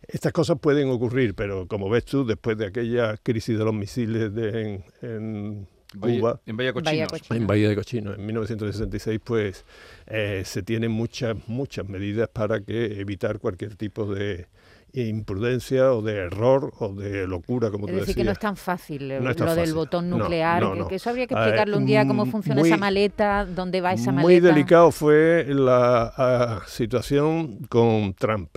Estas 0.07 0.31
cosas 0.31 0.59
pueden 0.61 0.89
ocurrir, 0.89 1.35
pero 1.35 1.67
como 1.67 1.89
ves 1.89 2.05
tú, 2.05 2.25
después 2.25 2.57
de 2.57 2.67
aquella 2.67 3.17
crisis 3.17 3.57
de 3.57 3.65
los 3.65 3.73
misiles 3.73 4.33
de, 4.33 4.61
en, 4.61 4.85
en 5.01 5.67
Cuba, 5.99 6.39
en 6.45 6.57
Bahía 6.57 6.73
Cochinos. 6.73 7.09
Cochinos. 7.11 7.37
en 7.41 7.47
Bahía 7.47 7.69
de 7.69 7.75
Cochino, 7.75 8.13
en 8.13 8.25
1966, 8.25 9.19
pues 9.23 9.65
eh, 10.07 10.43
se 10.45 10.63
tienen 10.63 10.91
muchas, 10.91 11.35
muchas 11.47 11.87
medidas 11.87 12.29
para 12.31 12.61
que 12.61 12.99
evitar 12.99 13.39
cualquier 13.39 13.75
tipo 13.75 14.05
de 14.13 14.47
imprudencia 14.95 15.91
o 15.93 16.03
de 16.03 16.17
error 16.17 16.71
o 16.79 16.93
de 16.93 17.25
locura, 17.27 17.71
como 17.71 17.87
Es 17.87 17.91
tú 17.93 17.99
decir, 18.01 18.07
decías. 18.09 18.15
que 18.15 18.23
no 18.25 18.31
es 18.31 18.39
tan 18.39 18.55
fácil 18.55 19.07
No 19.23 19.29
es 19.31 19.35
tan 19.35 19.47
lo 19.47 19.51
del 19.55 19.61
fácil. 19.61 19.73
botón 19.73 20.09
nuclear, 20.09 20.61
no, 20.61 20.75
no. 20.75 20.87
que 20.87 20.95
eso 20.95 21.09
habría 21.09 21.25
que 21.25 21.33
explicarle 21.33 21.75
un 21.77 21.85
día 21.87 22.05
cómo 22.07 22.25
mm, 22.25 22.31
funciona 22.31 22.59
muy- 22.61 22.69
esa 22.69 22.77
maleta, 22.77 23.45
dónde 23.45 23.81
va 23.81 23.93
esa 23.93 24.11
Muy 24.11 24.23
maleta. 24.35 24.47
delicado 24.49 24.91
fue 24.91 25.45
la 25.49 26.13
ah, 26.15 26.61
situación 26.67 27.57
con 27.69 28.13
Trump. 28.13 28.55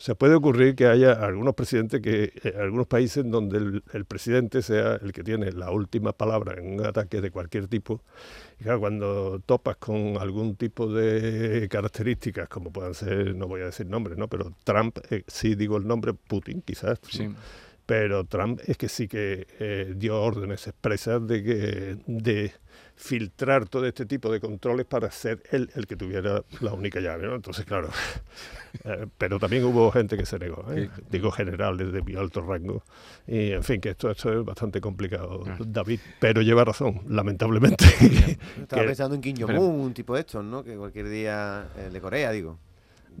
O 0.00 0.02
sea, 0.02 0.14
puede 0.14 0.34
ocurrir 0.34 0.76
que 0.76 0.86
haya 0.86 1.12
algunos 1.12 1.54
presidentes 1.54 2.00
que, 2.00 2.32
eh, 2.42 2.54
algunos 2.58 2.86
países 2.86 3.22
donde 3.30 3.58
el, 3.58 3.84
el 3.92 4.06
presidente 4.06 4.62
sea 4.62 4.94
el 4.94 5.12
que 5.12 5.22
tiene 5.22 5.52
la 5.52 5.70
última 5.70 6.14
palabra 6.14 6.54
en 6.58 6.80
un 6.80 6.86
ataque 6.86 7.20
de 7.20 7.30
cualquier 7.30 7.68
tipo. 7.68 8.00
Y 8.58 8.64
claro, 8.64 8.80
cuando 8.80 9.42
topas 9.44 9.76
con 9.76 10.16
algún 10.16 10.56
tipo 10.56 10.90
de 10.90 11.68
características, 11.70 12.48
como 12.48 12.72
puedan 12.72 12.94
ser, 12.94 13.36
no 13.36 13.46
voy 13.46 13.60
a 13.60 13.66
decir 13.66 13.88
nombres, 13.88 14.16
¿no? 14.16 14.26
Pero 14.26 14.54
Trump, 14.64 14.96
eh, 15.10 15.22
sí 15.26 15.54
digo 15.54 15.76
el 15.76 15.86
nombre, 15.86 16.14
Putin 16.14 16.62
quizás, 16.62 16.98
¿no? 17.02 17.10
Sí. 17.10 17.28
pero 17.84 18.24
Trump 18.24 18.58
es 18.64 18.78
que 18.78 18.88
sí 18.88 19.06
que 19.06 19.46
eh, 19.58 19.92
dio 19.96 20.18
órdenes 20.18 20.66
expresas 20.66 21.26
de 21.26 21.42
que 21.42 21.98
de 22.06 22.54
filtrar 23.00 23.66
todo 23.66 23.86
este 23.86 24.04
tipo 24.04 24.30
de 24.30 24.40
controles 24.40 24.84
para 24.84 25.10
ser 25.10 25.42
él 25.50 25.70
el 25.74 25.86
que 25.86 25.96
tuviera 25.96 26.44
la 26.60 26.74
única 26.74 27.00
llave, 27.00 27.26
¿no? 27.26 27.34
Entonces, 27.34 27.64
claro, 27.64 27.88
eh, 28.84 29.06
pero 29.16 29.38
también 29.38 29.64
hubo 29.64 29.90
gente 29.90 30.18
que 30.18 30.26
se 30.26 30.38
negó, 30.38 30.66
¿eh? 30.70 30.90
digo 31.10 31.30
generales 31.30 31.92
de 31.92 32.02
muy 32.02 32.14
alto 32.16 32.42
rango, 32.42 32.84
y 33.26 33.52
en 33.52 33.64
fin, 33.64 33.80
que 33.80 33.88
esto, 33.90 34.10
esto 34.10 34.38
es 34.40 34.44
bastante 34.44 34.82
complicado, 34.82 35.44
David, 35.60 35.98
pero 36.20 36.42
lleva 36.42 36.62
razón, 36.64 37.00
lamentablemente. 37.08 37.86
Estaba 38.60 38.82
que- 38.82 38.88
pensando 38.88 39.14
en 39.14 39.22
Kim 39.22 39.36
Jong-un, 39.40 39.80
un 39.80 39.94
tipo 39.94 40.14
de 40.14 40.20
estos, 40.20 40.44
¿no? 40.44 40.62
Que 40.62 40.76
cualquier 40.76 41.08
día, 41.08 41.68
el 41.78 41.92
de 41.94 42.00
Corea, 42.02 42.30
digo. 42.32 42.58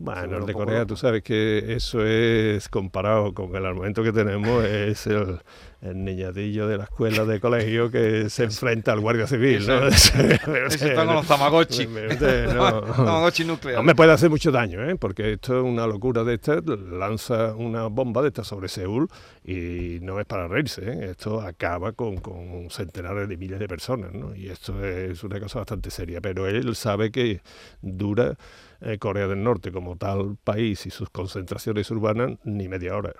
Bueno, 0.00 0.38
el 0.38 0.46
de 0.46 0.54
Corea, 0.54 0.86
tú 0.86 0.96
sabes 0.96 1.22
que 1.22 1.74
eso 1.74 2.02
es 2.06 2.70
comparado 2.70 3.34
con 3.34 3.54
el 3.54 3.66
armamento 3.66 4.02
que 4.02 4.12
tenemos, 4.12 4.64
es 4.64 5.06
el, 5.06 5.38
el 5.82 6.02
niñatillo 6.02 6.66
de 6.66 6.78
la 6.78 6.84
escuela 6.84 7.26
de 7.26 7.38
colegio 7.38 7.90
que 7.90 8.30
se 8.30 8.44
enfrenta 8.44 8.92
al 8.92 9.00
guardia 9.00 9.26
civil, 9.26 9.66
¿no? 9.66 9.86
Ese 9.88 10.48
está 10.70 11.04
con 11.04 11.16
los 11.16 11.26
Tamagotchi. 11.26 11.86
No, 11.86 12.80
Tamagotchi 12.80 13.44
nuclear. 13.44 13.76
no 13.76 13.82
me 13.82 13.94
puede 13.94 14.12
hacer 14.12 14.30
mucho 14.30 14.50
daño, 14.50 14.82
¿eh? 14.88 14.96
porque 14.96 15.34
esto 15.34 15.58
es 15.58 15.64
una 15.64 15.86
locura 15.86 16.24
de 16.24 16.34
esta. 16.34 16.62
Lanza 16.62 17.54
una 17.54 17.88
bomba 17.88 18.22
de 18.22 18.28
esta 18.28 18.42
sobre 18.42 18.68
Seúl 18.68 19.06
y 19.44 19.98
no 20.00 20.18
es 20.18 20.24
para 20.24 20.48
reírse. 20.48 20.80
¿eh? 20.82 21.10
Esto 21.10 21.42
acaba 21.42 21.92
con, 21.92 22.16
con 22.16 22.70
centenares 22.70 23.28
de 23.28 23.36
miles 23.36 23.58
de 23.58 23.68
personas. 23.68 24.14
¿no? 24.14 24.34
Y 24.34 24.48
esto 24.48 24.82
es 24.82 25.22
una 25.24 25.38
cosa 25.38 25.58
bastante 25.58 25.90
seria. 25.90 26.22
Pero 26.22 26.46
él 26.46 26.74
sabe 26.74 27.10
que 27.10 27.42
dura 27.82 28.38
eh, 28.80 28.98
Corea 28.98 29.26
del 29.26 29.42
Norte 29.42 29.72
como 29.72 29.96
tal 29.96 30.36
país 30.42 30.86
y 30.86 30.90
sus 30.90 31.10
concentraciones 31.10 31.90
urbanas 31.90 32.38
ni 32.44 32.68
media 32.68 32.96
hora. 32.96 33.14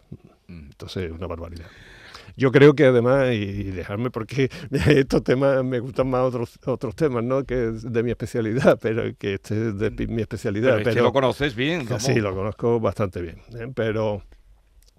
Entonces 0.48 1.04
es 1.04 1.12
una 1.12 1.26
barbaridad. 1.26 1.66
Yo 2.36 2.52
creo 2.52 2.74
que 2.74 2.86
además, 2.86 3.32
y, 3.32 3.36
y 3.36 3.64
dejarme 3.64 4.10
porque 4.10 4.50
estos 4.70 5.22
temas 5.22 5.62
me 5.64 5.80
gustan 5.80 6.08
más 6.08 6.22
otros 6.22 6.58
otros 6.66 6.94
temas, 6.94 7.24
¿no? 7.24 7.44
Que 7.44 7.68
es 7.68 7.92
de 7.92 8.02
mi 8.02 8.10
especialidad, 8.10 8.78
pero 8.82 9.02
que 9.16 9.34
este 9.34 9.68
es 9.68 9.78
de 9.78 9.90
mi 10.06 10.22
especialidad. 10.22 10.76
Pero 10.76 10.90
es 10.90 10.96
que 10.96 11.02
lo 11.02 11.12
conoces 11.12 11.54
bien. 11.54 11.84
vamos. 11.86 12.02
sí, 12.02 12.14
lo 12.14 12.34
conozco 12.34 12.80
bastante 12.80 13.20
bien. 13.20 13.36
¿eh? 13.58 13.70
Pero 13.74 14.22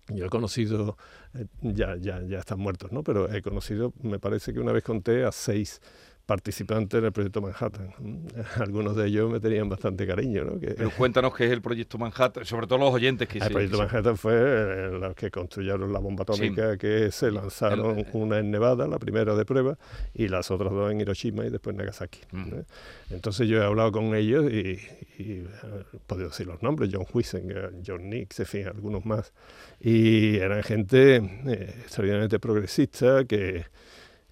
yo 0.10 0.26
he 0.26 0.30
conocido, 0.30 0.98
eh, 1.34 1.46
ya, 1.62 1.96
ya, 1.98 2.22
ya 2.22 2.40
están 2.40 2.60
muertos, 2.60 2.92
¿no? 2.92 3.04
Pero 3.04 3.32
he 3.34 3.42
conocido, 3.42 3.94
me 4.02 4.20
parece 4.20 4.54
que 4.54 4.60
una 4.60 4.72
vez 4.72 4.84
conté 4.84 5.24
a 5.24 5.32
seis 5.32 5.82
participantes 6.26 6.98
en 7.00 7.06
el 7.06 7.12
proyecto 7.12 7.42
Manhattan. 7.42 7.94
Algunos 8.60 8.96
de 8.96 9.08
ellos 9.08 9.32
me 9.32 9.40
tenían 9.40 9.68
bastante 9.70 10.06
cariño, 10.08 10.44
¿no? 10.46 10.60
Que, 10.60 10.68
Pero 10.76 10.92
cuéntanos 10.92 11.36
qué 11.36 11.46
es 11.46 11.52
el 11.52 11.62
proyecto 11.62 11.98
Manhattan, 11.98 12.46
sobre 12.46 12.68
todo 12.68 12.80
los 12.80 12.94
oyentes 12.94 13.28
que 13.28 13.40
el 13.40 13.44
se- 13.46 13.50
proyecto 13.50 13.78
que 13.78 13.84
Manhattan 13.86 14.18
fue 14.18 14.34
eh, 14.36 14.90
los 14.92 15.16
que 15.16 15.30
construyeron 15.32 15.92
la 15.92 16.00
bomba 16.00 16.24
atómica 16.24 16.78
que 16.78 17.12
se 17.12 17.32
lanzaron, 17.32 18.00
El- 18.00 18.08
una 18.14 18.40
en 18.40 18.52
Nevada, 18.52 18.88
la 18.88 19.00
primera 19.00 19.36
de 19.36 19.46
prueba, 19.46 19.78
y 20.14 20.28
las 20.28 20.52
otras 20.52 20.72
dos 20.72 20.92
en 20.92 21.02
Hiroshima 21.02 21.46
y 21.46 21.50
después 21.50 21.74
en 21.74 21.78
Nagasaki. 21.80 22.20
Mm. 22.32 22.54
¿eh? 22.54 22.64
Entonces 23.10 23.48
yo 23.48 23.62
he 23.62 23.66
hablado 23.66 23.92
con 23.92 24.16
ellos 24.16 24.52
y, 24.52 24.80
y, 25.18 25.32
eh, 25.40 25.46
he 25.94 25.98
podido 26.08 26.30
decir 26.30 26.48
los 26.48 26.62
nombres, 26.64 26.90
John 26.94 27.06
Huizenga, 27.14 27.72
John 27.86 28.10
Nix, 28.10 28.40
en 28.40 28.46
fin, 28.46 28.68
algunos 28.68 29.06
más. 29.06 29.34
Y 29.80 30.38
eran 30.38 30.64
gente 30.64 31.16
eh, 31.18 31.76
extraordinariamente 31.82 32.40
progresista 32.40 33.26
que 33.26 33.66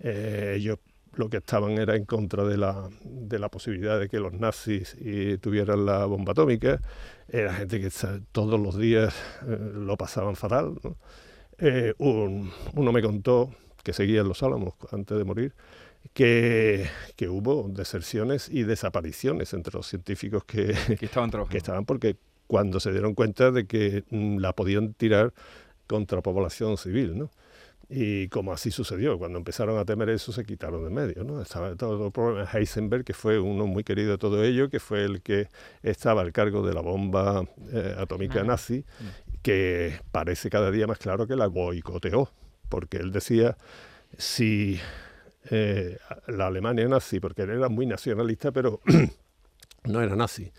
eh, 0.02 0.54
ellos 0.58 0.78
lo 1.20 1.30
que 1.30 1.38
estaban 1.38 1.72
era 1.78 1.96
en 1.96 2.06
contra 2.06 2.44
de 2.46 2.58
la, 2.58 2.90
de 3.04 3.40
la 3.40 3.50
posibilidad 3.50 4.00
de 4.00 4.08
que 4.10 4.20
los 4.20 4.34
nazis 4.34 4.96
y 5.00 5.38
tuvieran 5.38 5.86
la 5.86 6.06
bomba 6.06 6.32
atómica. 6.32 6.82
Era 7.28 7.54
gente 7.54 7.80
que 7.82 7.90
todos 8.32 8.60
los 8.60 8.78
días 8.78 9.14
eh, 9.48 9.58
lo 9.76 9.98
pasaban 9.98 10.36
fatal. 10.36 10.76
¿no? 10.84 10.98
Eh, 11.60 11.94
un- 12.00 12.52
uno 12.74 12.92
me 12.92 13.02
contó 13.02 13.52
que 13.84 13.94
seguía 13.94 14.22
en 14.22 14.28
Los 14.30 14.44
Álamos 14.44 14.74
antes 14.92 15.18
de 15.18 15.24
morir, 15.24 15.54
que, 16.14 16.88
que 17.16 17.30
hubo 17.30 17.68
deserciones 17.70 18.50
y 18.50 18.64
desapariciones 18.64 19.54
entre 19.54 19.74
los 19.76 19.88
científicos 19.88 20.44
que, 20.46 20.74
que 21.00 21.06
estaban 21.06 21.30
trabajando. 21.32 21.52
que 21.52 21.58
estaban 21.58 21.86
porque 21.86 22.18
cuando 22.48 22.80
se 22.80 22.92
dieron 22.92 23.14
cuenta 23.14 23.52
de 23.52 23.68
que 23.68 24.04
mm, 24.10 24.38
la 24.40 24.54
podían 24.54 24.94
tirar 24.94 25.34
contra 25.88 26.22
población 26.22 26.78
civil, 26.78 27.18
¿no? 27.18 27.30
Y 27.92 28.28
como 28.28 28.54
así 28.54 28.70
sucedió, 28.70 29.18
cuando 29.18 29.40
empezaron 29.40 29.80
a 29.80 29.84
temer 29.84 30.10
eso 30.10 30.32
se 30.32 30.46
quitaron 30.46 30.84
de 30.84 30.92
medio. 30.92 31.24
¿no? 31.24 31.42
Estaba 31.42 31.76
todo 31.76 32.06
el 32.06 32.12
problema 32.12 32.48
Heisenberg, 32.52 33.04
que 33.04 33.14
fue 33.14 33.40
uno 33.40 33.66
muy 33.66 33.84
querido 33.84 34.12
de 34.12 34.18
todo 34.20 34.44
ello, 34.44 34.70
que 34.70 34.80
fue 34.80 35.04
el 35.06 35.24
que 35.24 35.48
estaba 35.82 36.22
al 36.22 36.32
cargo 36.32 36.66
de 36.66 36.74
la 36.76 36.82
bomba 36.82 37.48
eh, 37.72 37.96
atómica 37.98 38.44
nazi, 38.44 38.86
que 39.42 40.00
parece 40.12 40.52
cada 40.52 40.70
día 40.70 40.86
más 40.86 41.00
claro 41.00 41.26
que 41.26 41.36
la 41.36 41.48
boicoteó, 41.48 42.32
porque 42.70 42.98
él 42.98 43.12
decía, 43.12 43.58
si 44.18 44.80
eh, 45.50 45.98
la 46.28 46.48
Alemania 46.48 46.88
nazi, 46.88 47.20
porque 47.20 47.42
él 47.42 47.50
era 47.50 47.70
muy 47.70 47.88
nacionalista, 47.88 48.52
pero 48.52 48.82
no 49.86 50.02
era 50.02 50.16
nazi, 50.16 50.52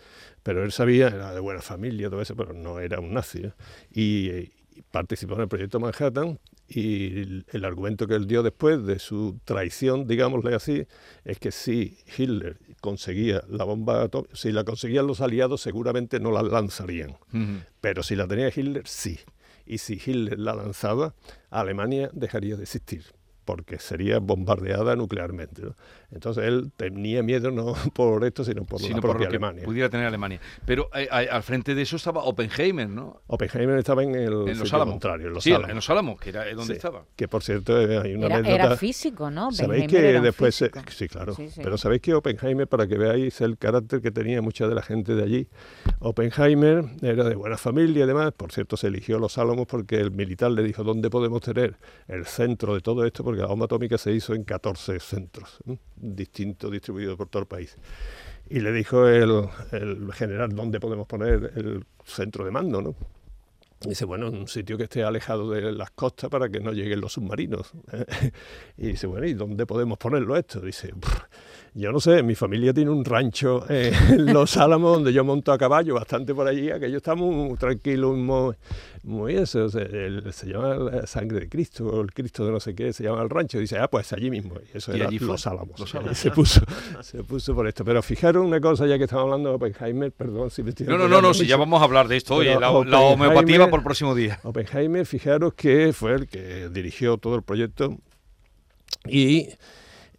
pero 0.43 0.65
él 0.65 0.73
sabía, 0.73 1.07
era 1.07 1.33
de 1.33 1.39
buena 1.39 1.61
familia, 1.61 2.09
todo 2.09 2.21
eso, 2.21 2.35
pero 2.35 2.51
no 2.53 2.79
era 2.81 2.99
un 2.99 3.13
nazi. 3.13 3.43
¿eh? 3.45 3.53
Y, 3.93 4.51
participó 4.89 5.35
en 5.35 5.41
el 5.41 5.47
proyecto 5.47 5.79
Manhattan 5.79 6.39
y 6.73 7.43
el, 7.51 7.65
argumento 7.65 8.07
que 8.07 8.15
él 8.15 8.27
dio 8.27 8.43
después 8.43 8.85
de 8.85 8.99
su 8.99 9.39
traición, 9.43 10.07
digámosle 10.07 10.55
así, 10.55 10.87
es 11.25 11.37
que 11.37 11.51
si 11.51 11.97
Hitler 12.17 12.57
conseguía 12.79 13.43
la 13.49 13.65
bomba 13.65 14.03
atómica, 14.03 14.33
si 14.35 14.51
la 14.51 14.63
conseguían 14.63 15.05
los 15.05 15.19
aliados 15.19 15.61
seguramente 15.61 16.19
no 16.19 16.31
la 16.31 16.41
lanzarían, 16.43 17.17
pero 17.81 18.03
si 18.03 18.15
la 18.15 18.27
tenía 18.27 18.47
Hitler 18.47 18.87
sí. 18.87 19.19
Y 19.65 19.77
si 19.77 19.93
Hitler 19.93 20.39
la 20.39 20.55
lanzaba, 20.55 21.13
Alemania 21.49 22.09
dejaría 22.13 22.55
de 22.55 22.63
existir 22.63 23.03
porque 23.51 23.79
sería 23.79 24.19
bombardeada 24.19 24.95
nuclearmente. 24.95 25.61
Entonces 26.09 26.45
él 26.45 26.71
tenía 26.77 27.21
miedo 27.21 27.51
no 27.51 27.73
por 27.93 28.23
esto, 28.23 28.45
sino 28.45 28.63
por 28.63 28.81
la 28.81 29.01
propia 29.01 29.27
Alemania. 29.27 29.65
Pudiera 29.65 29.89
tener 29.89 30.05
Alemania. 30.05 30.39
Pero 30.65 30.89
eh, 30.95 31.09
al 31.09 31.43
frente 31.43 31.75
de 31.75 31.81
eso 31.81 31.97
estaba 31.97 32.23
Oppenheimer, 32.23 32.87
¿no? 32.87 33.23
Oppenheimer 33.27 33.77
estaba 33.77 34.03
en 34.03 34.15
el 34.15 34.47
en 34.47 34.57
los 34.57 34.73
Álamos. 34.73 34.93
contrario, 34.93 35.27
en 35.27 35.33
los 35.33 35.43
sí, 35.43 35.51
Álamos. 35.51 35.69
en 35.69 35.75
los 35.75 35.89
Álamos, 35.89 36.17
que 36.21 36.29
era 36.29 36.53
donde 36.53 36.75
estaba. 36.75 37.03
Que 37.13 37.27
por 37.27 37.43
cierto 37.43 37.77
eh, 37.77 37.97
hay 37.97 38.15
una 38.15 38.27
era, 38.27 38.35
anécdota. 38.37 38.63
Era 38.67 38.77
físico, 38.77 39.29
¿no? 39.29 39.51
Sabéis 39.51 39.87
que 39.89 39.99
después, 40.21 40.55
sí, 40.55 41.07
claro. 41.09 41.35
Pero 41.57 41.77
sabéis 41.77 42.01
que 42.01 42.13
Oppenheimer, 42.13 42.69
para 42.69 42.87
que 42.87 42.97
veáis 42.97 43.41
el 43.41 43.57
carácter 43.57 44.01
que 44.01 44.11
tenía 44.11 44.41
mucha 44.41 44.65
de 44.65 44.75
la 44.75 44.81
gente 44.81 45.13
de 45.13 45.23
allí, 45.23 45.47
Oppenheimer 45.99 46.85
era 47.01 47.25
de 47.25 47.35
buena 47.35 47.57
familia 47.57 48.05
y 48.05 48.07
demás. 48.07 48.31
Por 48.31 48.53
cierto, 48.53 48.77
se 48.77 48.87
eligió 48.87 49.19
los 49.19 49.37
Álamos 49.37 49.67
porque 49.67 49.97
el 49.97 50.11
militar 50.11 50.51
le 50.51 50.63
dijo 50.63 50.85
dónde 50.85 51.09
podemos 51.09 51.41
tener 51.41 51.75
el 52.07 52.25
centro 52.25 52.75
de 52.75 52.79
todo 52.79 53.05
esto, 53.05 53.25
porque 53.25 53.40
bomba 53.45 53.65
atómica 53.65 53.97
se 53.97 54.11
hizo 54.11 54.33
en 54.33 54.43
14 54.43 54.99
centros 54.99 55.59
distintos 55.95 56.71
distribuidos 56.71 57.17
por 57.17 57.29
todo 57.29 57.41
el 57.41 57.47
país. 57.47 57.77
Y 58.49 58.59
le 58.59 58.71
dijo 58.71 59.07
el, 59.07 59.47
el 59.71 60.11
general 60.13 60.55
dónde 60.55 60.79
podemos 60.79 61.07
poner 61.07 61.53
el 61.55 61.85
centro 62.05 62.43
de 62.45 62.51
mando, 62.51 62.81
¿no? 62.81 62.95
Dice, 63.85 64.05
bueno, 64.05 64.27
en 64.27 64.37
un 64.37 64.47
sitio 64.47 64.77
que 64.77 64.83
esté 64.83 65.03
alejado 65.03 65.49
de 65.51 65.71
las 65.71 65.91
costas 65.91 66.29
para 66.29 66.49
que 66.49 66.59
no 66.59 66.71
lleguen 66.71 67.01
los 67.01 67.13
submarinos. 67.13 67.71
y 68.77 68.87
dice, 68.87 69.07
bueno, 69.07 69.25
¿y 69.25 69.33
dónde 69.33 69.65
podemos 69.65 69.97
ponerlo 69.97 70.37
esto? 70.37 70.59
Dice, 70.61 70.93
yo 71.73 71.91
no 71.91 72.01
sé, 72.01 72.21
mi 72.21 72.35
familia 72.35 72.73
tiene 72.73 72.91
un 72.91 73.05
rancho 73.05 73.63
en 73.69 73.93
Los 74.33 74.57
Álamos 74.57 74.95
donde 74.95 75.13
yo 75.13 75.23
monto 75.23 75.53
a 75.53 75.57
caballo 75.57 75.95
bastante 75.95 76.35
por 76.35 76.45
allí, 76.45 76.69
aquello 76.69 76.97
está 76.97 77.15
muy 77.15 77.55
tranquilo, 77.55 78.13
muy, 78.13 78.55
muy 79.03 79.35
eso, 79.35 79.69
se 79.69 80.47
llama 80.47 81.07
Sangre 81.07 81.39
de 81.39 81.49
Cristo, 81.49 81.87
o 81.87 82.01
el 82.01 82.13
Cristo 82.13 82.45
de 82.45 82.51
no 82.51 82.59
sé 82.59 82.75
qué, 82.75 82.91
se 82.91 83.03
llama 83.03 83.21
el 83.21 83.29
rancho, 83.29 83.57
dice, 83.57 83.77
ah, 83.77 83.87
pues 83.87 84.11
allí 84.11 84.29
mismo, 84.29 84.55
y 84.73 84.77
eso 84.77 84.91
era 84.91 85.09
Los 85.09 85.47
Álamos, 85.47 85.81
se 86.13 86.31
puso, 86.31 86.61
se 87.01 87.23
puso 87.23 87.55
por 87.55 87.65
esto. 87.67 87.85
Pero 87.85 88.01
fijaros 88.01 88.45
una 88.45 88.59
cosa, 88.59 88.85
ya 88.85 88.97
que 88.97 89.05
estamos 89.05 89.23
hablando 89.23 89.49
de 89.49 89.55
Oppenheimer, 89.55 90.11
perdón 90.11 90.51
si 90.51 90.63
me 90.63 90.71
estoy... 90.71 90.87
No, 90.87 90.97
no, 90.97 91.07
no, 91.07 91.21
no, 91.21 91.33
si 91.33 91.47
ya 91.47 91.55
vamos 91.55 91.81
a 91.81 91.85
hablar 91.85 92.09
de 92.09 92.17
esto, 92.17 92.43
la, 92.43 92.59
la 92.59 92.99
homeopatía 92.99 93.69
por 93.71 93.79
el 93.79 93.83
próximo 93.83 94.13
día. 94.13 94.39
Oppenheimer, 94.43 95.05
fijaros 95.05 95.55
que 95.55 95.91
fue 95.93 96.13
el 96.13 96.27
que 96.27 96.69
dirigió 96.69 97.17
todo 97.17 97.35
el 97.35 97.41
proyecto 97.43 97.97
y... 99.07 99.49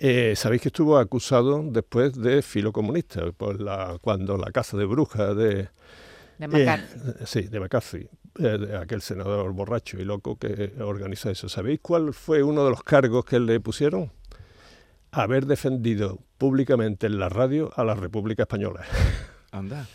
Eh, 0.05 0.35
Sabéis 0.35 0.63
que 0.63 0.69
estuvo 0.69 0.99
acusado 0.99 1.63
después 1.63 2.21
de 2.21 2.43
filocomunista, 2.43 3.31
por 3.31 3.61
la, 3.61 3.99
cuando 4.01 4.37
la 4.37 4.51
casa 4.51 4.77
de 4.77 4.85
brujas 4.85 5.37
de, 5.37 5.69
de 6.39 6.49
McCarthy. 6.49 6.99
Eh, 6.99 7.25
sí, 7.25 7.43
de 7.43 7.61
McCarthy, 7.61 8.09
eh, 8.41 8.59
de 8.59 8.77
aquel 8.79 9.01
senador 9.01 9.53
borracho 9.53 10.01
y 10.01 10.05
loco 10.05 10.37
que 10.37 10.73
organizó 10.81 11.31
eso. 11.31 11.49
¿Sabéis 11.49 11.79
cuál 11.81 12.13
fue 12.15 12.43
uno 12.43 12.65
de 12.65 12.71
los 12.71 12.83
cargos 12.83 13.25
que 13.25 13.39
le 13.39 13.61
pusieron? 13.61 14.11
Haber 15.13 15.47
defendido 15.47 16.19
públicamente 16.37 17.07
en 17.07 17.21
la 17.21 17.29
radio 17.29 17.71
a 17.77 17.85
la 17.85 17.95
República 17.95 18.43
Española. 18.43 18.85
Anda. 19.53 19.87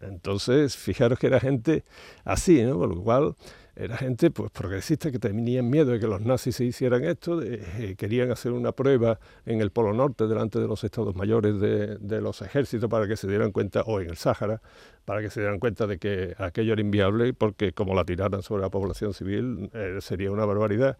Entonces, 0.00 0.76
fijaros 0.76 1.18
que 1.18 1.26
era 1.28 1.40
gente 1.40 1.84
así, 2.24 2.62
¿no? 2.62 2.78
Por 2.78 2.94
lo 2.94 3.02
cual 3.02 3.36
era 3.76 3.96
gente 3.96 4.30
pues 4.30 4.52
progresista 4.52 5.10
que 5.10 5.18
tenían 5.18 5.68
miedo 5.68 5.90
de 5.90 5.98
que 5.98 6.06
los 6.06 6.20
nazis 6.20 6.56
se 6.56 6.64
hicieran 6.64 7.04
esto, 7.04 7.42
eh, 7.42 7.96
querían 7.98 8.30
hacer 8.30 8.52
una 8.52 8.70
prueba 8.70 9.18
en 9.46 9.60
el 9.60 9.70
Polo 9.72 9.92
Norte 9.92 10.28
delante 10.28 10.60
de 10.60 10.68
los 10.68 10.84
estados 10.84 11.16
mayores 11.16 11.58
de, 11.58 12.20
los 12.20 12.40
ejércitos 12.42 12.88
para 12.88 13.08
que 13.08 13.16
se 13.16 13.26
dieran 13.26 13.50
cuenta, 13.50 13.82
o 13.82 14.00
en 14.00 14.10
el 14.10 14.16
Sáhara, 14.16 14.62
para 15.04 15.20
que 15.20 15.30
se 15.30 15.40
dieran 15.40 15.58
cuenta 15.58 15.86
de 15.88 15.98
que 15.98 16.34
aquello 16.38 16.74
era 16.74 16.80
inviable, 16.80 17.34
porque 17.34 17.72
como 17.72 17.94
la 17.94 18.04
tiraran 18.04 18.42
sobre 18.42 18.62
la 18.62 18.70
población 18.70 19.12
civil 19.12 19.70
eh, 19.74 19.98
sería 20.00 20.30
una 20.30 20.44
barbaridad. 20.44 20.96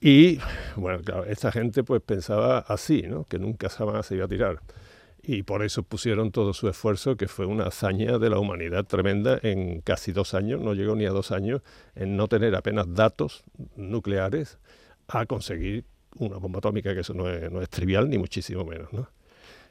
Y 0.00 0.40
bueno, 0.76 1.00
claro, 1.04 1.24
esta 1.24 1.52
gente 1.52 1.84
pues 1.84 2.02
pensaba 2.02 2.58
así, 2.58 3.02
¿no? 3.02 3.24
que 3.24 3.38
nunca 3.38 3.68
jamás 3.68 4.06
se 4.06 4.16
iba 4.16 4.24
a 4.24 4.28
tirar 4.28 4.60
y 5.22 5.44
por 5.44 5.62
eso 5.62 5.84
pusieron 5.84 6.32
todo 6.32 6.52
su 6.52 6.68
esfuerzo, 6.68 7.16
que 7.16 7.28
fue 7.28 7.46
una 7.46 7.64
hazaña 7.64 8.18
de 8.18 8.28
la 8.28 8.38
humanidad 8.38 8.84
tremenda 8.84 9.38
en 9.42 9.80
casi 9.80 10.12
dos 10.12 10.34
años, 10.34 10.60
no 10.60 10.74
llegó 10.74 10.96
ni 10.96 11.06
a 11.06 11.10
dos 11.10 11.30
años, 11.30 11.62
en 11.94 12.16
no 12.16 12.26
tener 12.26 12.56
apenas 12.56 12.92
datos 12.92 13.44
nucleares 13.76 14.58
a 15.06 15.26
conseguir 15.26 15.84
una 16.16 16.38
bomba 16.38 16.58
atómica, 16.58 16.92
que 16.92 17.00
eso 17.00 17.14
no 17.14 17.30
es, 17.30 17.50
no 17.52 17.62
es 17.62 17.70
trivial 17.70 18.10
ni 18.10 18.18
muchísimo 18.18 18.64
menos. 18.64 18.92
¿no? 18.92 19.08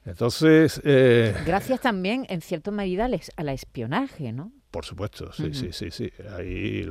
Entonces... 0.06 0.82
Eh, 0.86 1.36
Gracias 1.46 1.82
también, 1.82 2.26
en 2.30 2.42
cierta 2.42 2.72
medida, 2.72 3.10
al 3.36 3.50
espionaje, 3.50 4.32
¿no? 4.32 4.54
Por 4.72 4.86
supuesto, 4.86 5.34
sí, 5.34 5.54
sí, 5.54 5.74
sí, 5.74 5.92
sí. 5.92 6.10
Hay 6.34 6.90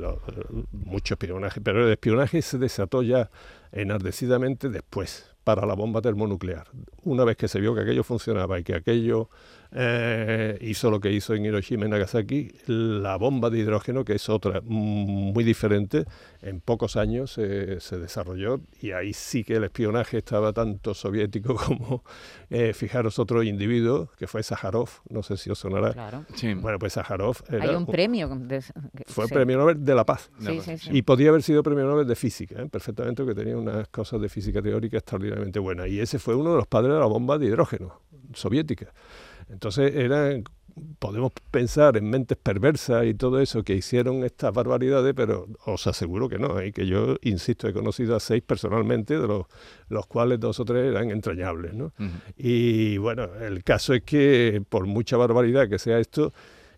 mucho 0.71 1.15
espionaje, 1.15 1.61
pero 1.61 1.87
el 1.87 1.91
espionaje 1.91 2.43
se 2.43 2.59
desató 2.59 3.01
ya 3.01 3.31
enardecidamente 3.71 4.69
después 4.69 5.30
para 5.43 5.65
la 5.65 5.73
bomba 5.73 6.01
termonuclear. 6.01 6.67
Una 7.03 7.23
vez 7.23 7.37
que 7.37 7.47
se 7.47 7.59
vio 7.59 7.73
que 7.73 7.81
aquello 7.81 8.03
funcionaba 8.03 8.59
y 8.59 8.63
que 8.63 8.75
aquello 8.75 9.29
eh, 9.73 10.57
hizo 10.61 10.91
lo 10.91 10.99
que 10.99 11.11
hizo 11.11 11.33
en 11.33 11.45
Hiroshima 11.45 11.85
y 11.85 11.89
Nagasaki, 11.89 12.51
la 12.67 13.15
bomba 13.17 13.49
de 13.49 13.59
hidrógeno, 13.59 14.03
que 14.03 14.13
es 14.13 14.29
otra 14.29 14.61
muy 14.63 15.43
diferente, 15.43 16.05
en 16.41 16.59
pocos 16.59 16.97
años 16.97 17.31
se 17.31 17.97
desarrolló 17.97 18.61
y 18.81 18.91
ahí 18.91 19.13
sí 19.13 19.43
que 19.43 19.55
el 19.55 19.63
espionaje 19.63 20.17
estaba 20.17 20.53
tanto 20.53 20.93
soviético 20.93 21.55
como, 21.65 22.03
eh, 22.49 22.73
fijaros, 22.73 23.19
otro 23.19 23.43
individuo 23.43 24.09
que 24.17 24.27
fue 24.27 24.43
Sájarov, 24.43 24.89
no 25.09 25.23
sé 25.23 25.37
si 25.37 25.49
os 25.49 25.59
sonará. 25.59 25.93
Claro. 25.93 26.25
Bueno, 26.57 26.79
pues 26.79 26.93
Sájarov... 26.93 27.37
Hay 27.49 27.75
un 27.75 27.85
premio. 27.85 28.29
fue 29.07 29.27
premio 29.27 29.57
Nobel 29.57 29.83
de 29.83 29.95
la 29.95 30.05
Paz. 30.05 30.31
y 30.91 31.01
podía 31.03 31.29
haber 31.29 31.43
sido 31.43 31.63
premio 31.63 31.85
Nobel 31.85 32.07
de 32.07 32.15
física, 32.15 32.61
¿eh? 32.61 32.67
perfectamente, 32.69 33.23
porque 33.23 33.39
tenía 33.39 33.57
unas 33.57 33.87
cosas 33.89 34.21
de 34.21 34.29
física 34.29 34.61
teórica 34.61 34.97
extraordinariamente 34.97 35.59
buenas. 35.59 35.87
Y 35.87 35.99
ese 35.99 36.19
fue 36.19 36.35
uno 36.35 36.51
de 36.51 36.57
los 36.57 36.67
padres 36.67 36.93
de 36.93 36.99
la 36.99 37.05
bomba 37.05 37.37
de 37.37 37.47
hidrógeno 37.47 38.01
soviética. 38.33 38.93
Entonces 39.49 39.95
eran 39.95 40.43
podemos 40.99 41.31
pensar 41.51 41.97
en 41.97 42.09
mentes 42.09 42.37
perversas 42.37 43.05
y 43.05 43.13
todo 43.13 43.39
eso 43.39 43.63
que 43.63 43.75
hicieron 43.75 44.23
estas 44.23 44.53
barbaridades, 44.53 45.13
pero 45.15 45.47
os 45.65 45.87
aseguro 45.87 46.29
que 46.29 46.39
no, 46.39 46.59
¿eh? 46.59 46.71
que 46.71 46.87
yo, 46.87 47.17
insisto, 47.21 47.67
he 47.67 47.73
conocido 47.73 48.15
a 48.15 48.19
seis 48.19 48.41
personalmente, 48.41 49.19
de 49.19 49.27
los, 49.27 49.45
los 49.89 50.05
cuales 50.07 50.39
dos 50.39 50.59
o 50.59 50.65
tres 50.65 50.91
eran 50.91 51.11
entrañables. 51.11 51.73
¿no? 51.73 51.93
Y 52.37 52.97
bueno, 52.97 53.29
el 53.41 53.63
caso 53.63 53.93
es 53.93 54.03
que 54.03 54.63
por 54.67 54.85
mucha 54.85 55.17
barbaridad 55.17 55.69
que 55.69 55.79
sea 55.79 55.99
esto, 55.99 56.33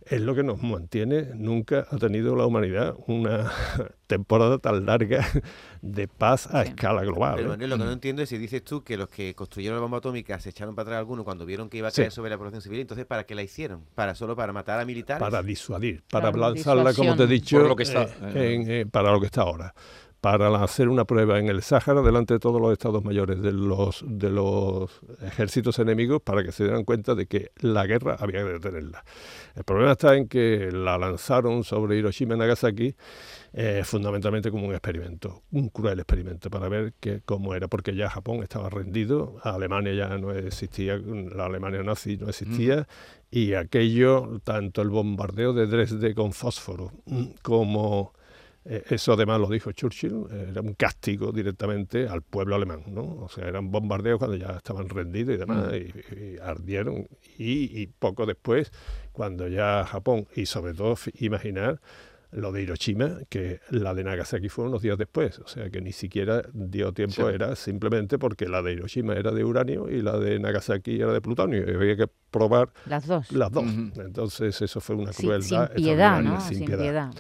es 0.08 0.22
lo 0.22 0.36
que 0.36 0.44
nos 0.44 0.62
mantiene. 0.62 1.30
Nunca 1.36 1.88
ha 1.89 1.98
tenido 1.98 2.36
la 2.36 2.46
humanidad 2.46 2.96
una 3.08 3.52
temporada 4.08 4.58
tan 4.58 4.86
larga 4.86 5.26
de 5.82 6.08
paz 6.08 6.54
a 6.54 6.63
escala 6.63 7.04
global. 7.04 7.36
Pero 7.38 7.50
Manuel, 7.50 7.70
lo 7.70 7.78
que 7.78 7.84
no 7.84 7.92
entiendo 7.92 8.22
es 8.22 8.30
si 8.30 8.38
dices 8.38 8.63
tú 8.63 8.84
que 8.84 8.98
los 8.98 9.10
que 9.10 9.34
construyeron 9.36 9.78
la 9.78 9.82
bomba 9.82 9.98
atómica 9.98 10.39
se 10.39 10.50
echaron 10.50 10.76
para 10.76 10.89
atrás 10.89 11.00
algunos 11.00 11.26
cuando 11.26 11.46
vieron 11.46 11.70
que 11.70 11.78
iba 11.78 11.89
a 11.89 11.92
caer 11.92 12.12
sobre 12.12 12.30
la 12.30 12.38
población 12.38 12.62
civil, 12.62 12.80
entonces 12.80 13.06
¿para 13.06 13.26
qué 13.26 13.36
la 13.36 13.44
hicieron? 13.44 13.86
¿Para 13.96 14.16
solo 14.16 14.36
para 14.36 14.54
matar 14.54 14.80
a 14.80 14.86
militares? 14.86 15.22
Para 15.22 15.42
disuadir, 15.42 16.04
para 16.10 16.32
lanzarla, 16.32 16.94
como 16.94 17.16
te 17.16 17.24
he 17.24 17.28
dicho, 17.28 17.60
lo 17.60 17.76
que 17.76 17.84
está, 17.84 18.04
eh, 18.04 18.63
eh, 18.68 18.86
para 18.89 19.12
lo 19.12 19.20
que 19.20 19.28
está 19.28 19.42
ahora 19.42 19.74
para 20.23 20.63
hacer 20.63 20.88
una 20.88 21.03
prueba 21.03 21.38
en 21.38 21.49
el 21.49 21.62
Sáhara 21.62 22.01
delante 22.01 22.36
de 22.36 22.39
todos 22.39 22.62
los 22.62 22.71
estados 22.71 23.03
mayores 23.03 23.41
de 23.41 23.51
los, 23.51 24.05
de 24.07 24.29
los 24.29 25.01
ejércitos 25.21 25.79
enemigos 25.79 26.21
para 26.21 26.45
que 26.45 26.53
se 26.53 26.63
dieran 26.63 26.86
cuenta 26.86 27.13
de 27.13 27.25
que 27.25 27.51
la 27.57 27.86
guerra 27.86 28.15
había 28.17 28.41
que 28.41 28.53
detenerla. 28.53 29.03
El 29.53 29.65
problema 29.65 29.91
está 29.91 30.15
en 30.15 30.29
que 30.29 30.69
la 30.71 30.97
lanzaron 30.97 31.65
sobre 31.65 31.97
Hiroshima 31.97 32.36
y 32.36 32.38
Nagasaki 32.38 32.95
eh, 33.51 33.81
fundamentalmente 33.83 34.49
como 34.49 34.65
un 34.65 34.71
experimento, 34.71 35.43
un 35.51 35.67
cruel 35.67 35.99
experimento 35.99 36.49
para 36.49 36.69
ver 36.69 36.93
que, 37.01 37.19
cómo 37.25 37.53
era, 37.53 37.67
porque 37.67 37.93
ya 37.93 38.09
Japón 38.09 38.43
estaba 38.43 38.69
rendido, 38.69 39.41
Alemania 39.43 39.93
ya 39.93 40.17
no 40.17 40.31
existía, 40.31 41.01
la 41.36 41.47
Alemania 41.47 41.83
nazi 41.83 42.15
no 42.15 42.29
existía, 42.29 42.88
y 43.29 43.55
aquello, 43.55 44.39
tanto 44.45 44.83
el 44.83 44.89
bombardeo 44.89 45.51
de 45.51 45.67
Dresde 45.67 46.15
con 46.15 46.31
fósforo 46.31 46.93
como 47.41 48.13
Eh, 48.13 48.22
eso 48.65 49.13
además 49.13 49.39
lo 49.39 49.47
dijo 49.47 49.71
Churchill, 49.71 50.26
era 50.49 50.62
un 50.62 50.73
castigo 50.73 51.32
directamente 51.32 52.08
al 52.08 52.21
pueblo 52.21 52.56
alemán, 52.56 52.84
¿no? 52.88 53.02
O 53.02 53.30
sea, 53.30 53.47
eran 53.47 53.71
bombardeos 53.71 54.19
cuando 54.19 54.38
ya 54.38 54.52
estaban 54.58 54.88
rendidos 54.89 55.36
y 55.36 55.38
demás, 55.38 55.67
Mm. 55.71 55.76
y, 55.76 56.15
y 56.36 56.38
ardieron. 56.39 57.08
Y, 57.38 57.82
y 57.82 57.88
poco 57.88 58.26
después, 58.26 58.71
cuando 59.12 59.47
ya 59.47 59.84
Japón, 59.86 60.28
y 60.36 60.45
sobre 60.45 60.73
todo 60.73 60.95
imaginar 61.19 61.82
lo 62.36 62.52
de 62.52 62.63
Hiroshima, 62.63 63.19
que 63.30 63.60
la 63.69 63.93
de 63.93 64.04
Nagasaki 64.04 64.50
fue 64.50 64.65
unos 64.65 64.82
días 64.82 64.98
después, 64.98 65.39
o 65.39 65.48
sea 65.48 65.69
que 65.69 65.82
ni 65.82 65.91
siquiera 65.91 66.41
dio 66.54 66.91
tiempo, 66.93 67.30
Sí. 67.30 67.34
era 67.36 67.56
simplemente 67.56 68.17
porque 68.17 68.48
la 68.48 68.62
de 68.62 68.74
Hiroshima 68.74 69.13
era 69.13 69.32
de 69.32 69.43
uranio 69.43 69.89
y 69.89 70.02
la 70.02 70.17
de 70.17 70.39
Nagasaki 70.39 71.00
era 71.00 71.13
de 71.13 71.22
plutonio, 71.22 71.63
y 71.69 71.76
había 71.76 71.96
que 71.96 72.08
probar 72.32 72.69
Las 72.88 73.06
dos. 73.06 73.32
las 73.32 73.52
dos. 73.52 73.65
Entonces 73.98 74.60
eso 74.62 74.82
fue 74.82 74.96
una 74.96 75.12
crueldad. 75.12 75.67
sin 75.74 75.76
piedad, 75.84 76.22
¿no? 76.22 76.41
sin 76.41 76.58
Sin, 76.58 76.65
piedad. 76.67 77.13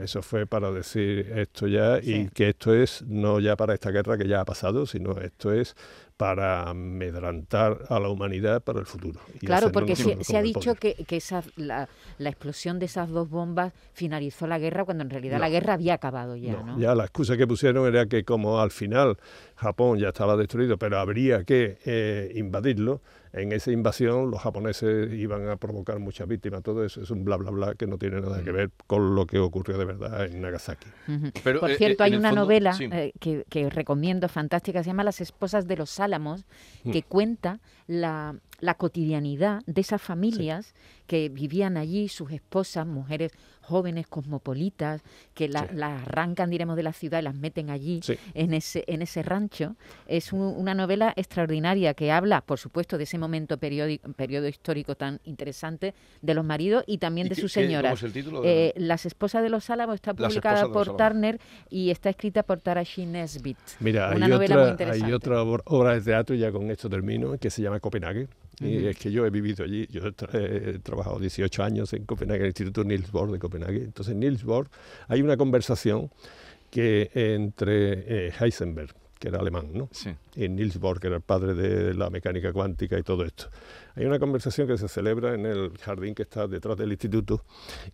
Eso 0.00 0.22
fue 0.22 0.46
para 0.46 0.70
decir 0.70 1.32
esto 1.36 1.66
ya 1.66 2.00
Sí. 2.00 2.12
y 2.14 2.28
que 2.28 2.50
esto 2.50 2.72
es 2.74 3.02
no 3.06 3.40
ya 3.40 3.56
para 3.56 3.74
esta 3.74 3.90
guerra 3.90 4.16
que 4.16 4.28
ya 4.28 4.40
ha 4.40 4.44
pasado, 4.44 4.86
sino 4.86 5.18
esto 5.20 5.52
es 5.52 5.74
para 6.20 6.68
amedrantar 6.68 7.86
a 7.88 7.98
la 7.98 8.10
humanidad 8.10 8.62
para 8.62 8.78
el 8.78 8.84
futuro. 8.84 9.18
Claro, 9.40 9.72
porque 9.72 9.96
se, 9.96 10.36
ha 10.36 10.42
dicho 10.42 10.74
que, 10.74 10.92
que 11.06 11.16
esa, 11.16 11.42
la, 11.56 11.88
la 12.18 12.28
explosión 12.28 12.78
de 12.78 12.84
esas 12.84 13.08
dos 13.08 13.30
bombas 13.30 13.72
finalizó 13.94 14.46
la 14.46 14.58
guerra 14.58 14.84
cuando 14.84 15.02
en 15.02 15.08
realidad 15.08 15.36
No. 15.36 15.40
la 15.40 15.48
guerra 15.48 15.72
había 15.72 15.94
acabado 15.94 16.36
ya, 16.36 16.52
No, 16.52 16.62
¿no? 16.62 16.78
Ya 16.78 16.94
la 16.94 17.04
excusa 17.04 17.38
que 17.38 17.46
pusieron 17.46 17.86
era 17.86 18.04
que 18.04 18.22
como 18.24 18.60
al 18.60 18.70
final 18.70 19.16
Japón 19.56 19.98
ya 19.98 20.08
estaba 20.08 20.36
destruido, 20.36 20.76
pero 20.76 20.98
habría 20.98 21.42
que 21.44 21.78
eh, 21.86 22.30
invadirlo, 22.34 23.00
en 23.32 23.52
esa 23.52 23.70
invasión 23.70 24.30
los 24.30 24.40
japoneses 24.40 25.12
iban 25.12 25.48
a 25.48 25.56
provocar 25.56 25.98
muchas 26.00 26.26
víctimas, 26.26 26.62
todo 26.62 26.84
eso 26.84 27.00
es 27.02 27.10
un 27.10 27.24
bla 27.24 27.36
bla 27.36 27.50
bla 27.50 27.74
que 27.74 27.86
no 27.86 27.96
tiene 27.98 28.20
nada 28.20 28.38
Mm. 28.40 28.44
que 28.44 28.52
ver 28.52 28.70
con 28.86 29.14
lo 29.14 29.26
que 29.26 29.38
ocurrió 29.38 29.78
de 29.78 29.84
verdad 29.84 30.26
en 30.26 30.40
Nagasaki. 30.40 30.86
Pero, 31.44 31.60
Por 31.60 31.70
eh, 31.70 31.76
cierto, 31.76 32.02
eh, 32.02 32.06
hay 32.06 32.16
una 32.16 32.30
fondo- 32.30 32.42
novela 32.42 32.72
sí. 32.72 32.88
eh, 32.90 33.12
que, 33.20 33.44
que 33.48 33.70
recomiendo, 33.70 34.28
fantástica, 34.28 34.82
se 34.82 34.88
llama 34.90 35.04
Las 35.04 35.20
esposas 35.20 35.66
de 35.68 35.76
los 35.76 36.00
Álamos, 36.00 36.44
Mm. 36.84 36.90
que 36.92 37.02
cuenta 37.02 37.60
la, 37.86 38.34
la 38.60 38.74
cotidianidad 38.74 39.62
de 39.66 39.80
esas 39.80 40.00
familias 40.02 40.74
que 41.06 41.28
vivían 41.28 41.76
allí, 41.76 42.08
sus 42.08 42.30
esposas, 42.30 42.86
mujeres 42.86 43.32
jóvenes, 43.62 44.06
cosmopolitas, 44.08 45.02
que 45.34 45.48
la- 45.48 45.68
Sí. 45.68 45.74
las 45.76 46.02
arrancan, 46.02 46.50
diremos, 46.50 46.76
de 46.76 46.82
la 46.82 46.92
ciudad 46.92 47.20
y 47.20 47.22
las 47.22 47.34
meten 47.34 47.70
allí, 47.70 48.00
Sí. 48.02 48.14
en, 48.34 48.52
ese, 48.54 48.84
en 48.88 49.02
ese 49.02 49.22
rancho. 49.22 49.76
Es 50.08 50.32
un- 50.32 50.40
una 50.56 50.74
novela 50.74 51.12
extraordinaria 51.16 51.94
que 51.94 52.10
habla, 52.10 52.40
por 52.40 52.58
supuesto, 52.58 52.98
de 52.98 53.04
ese 53.04 53.16
momento 53.18 53.58
periódico, 53.58 54.12
periodo 54.12 54.48
histórico 54.48 54.96
tan 54.96 55.20
interesante 55.24 55.94
de 56.20 56.34
los 56.34 56.44
maridos 56.44 56.82
y 56.86 56.98
también 56.98 57.26
¿Y 57.28 57.30
de 57.30 57.36
sus 57.36 57.52
señoras. 57.52 57.94
es 57.94 58.02
el 58.02 58.12
título 58.12 58.40
de 58.42 58.68
Eh, 58.68 58.72
Las 58.76 59.06
esposas 59.06 59.42
de 59.42 59.50
los 59.50 59.68
Álamos 59.70 59.94
está 59.96 60.14
publicada 60.14 60.68
por. 60.72 60.96
Turner 60.96 61.38
y 61.68 61.90
está 61.90 62.10
escrita 62.10 62.42
por 62.42 62.60
Tarashi 62.60 63.06
Nesbitt. 63.06 63.58
Mira, 63.78 64.10
Una 64.14 64.26
hay 64.26 64.32
novela 64.32 64.54
muy 64.54 64.62
otra, 64.62 64.72
interesante. 64.72 65.06
hay 65.06 65.12
otra 65.12 65.42
obra- 65.42 65.62
obra 65.66 65.94
de 65.94 66.00
teatro, 66.00 66.34
y 66.34 66.40
ya 66.40 66.50
con 66.50 66.70
esto 66.70 66.88
termino, 66.90 67.38
que 67.38 67.50
se 67.50 67.62
llama 67.62 67.78
Copenhague. 67.80 68.28
Y 68.60 68.86
es 68.86 68.96
que 68.98 69.10
yo 69.10 69.24
he 69.24 69.30
vivido 69.30 69.64
allí, 69.64 69.86
yo 69.90 70.02
he, 70.06 70.12
tra- 70.12 70.28
he 70.34 70.78
trabajado 70.80 71.18
18 71.18 71.62
años 71.62 71.92
en 71.94 72.04
Copenhague, 72.04 72.38
en 72.40 72.42
el 72.44 72.48
Instituto 72.48 72.84
Niels 72.84 73.10
Bohr 73.10 73.30
de 73.32 73.38
Copenhague. 73.38 73.82
Entonces, 73.84 74.12
en 74.12 74.20
Niels 74.20 74.44
Bohr 74.44 74.68
hay 75.08 75.22
una 75.22 75.36
conversación 75.36 76.10
que 76.70 77.10
entre 77.14 78.26
eh, 78.28 78.32
Heisenberg, 78.38 78.94
que 79.18 79.28
era 79.28 79.38
alemán, 79.40 79.70
¿no? 79.72 79.88
Sí. 79.92 80.10
y 80.36 80.48
Niels 80.48 80.78
Bohr, 80.78 81.00
que 81.00 81.06
era 81.08 81.16
el 81.16 81.22
padre 81.22 81.54
de 81.54 81.94
la 81.94 82.10
mecánica 82.10 82.52
cuántica 82.52 82.98
y 82.98 83.02
todo 83.02 83.24
esto. 83.24 83.50
Hay 83.96 84.04
una 84.06 84.18
conversación 84.18 84.68
que 84.68 84.78
se 84.78 84.88
celebra 84.88 85.34
en 85.34 85.46
el 85.46 85.76
jardín 85.78 86.14
que 86.14 86.22
está 86.22 86.46
detrás 86.46 86.76
del 86.76 86.90
instituto, 86.92 87.44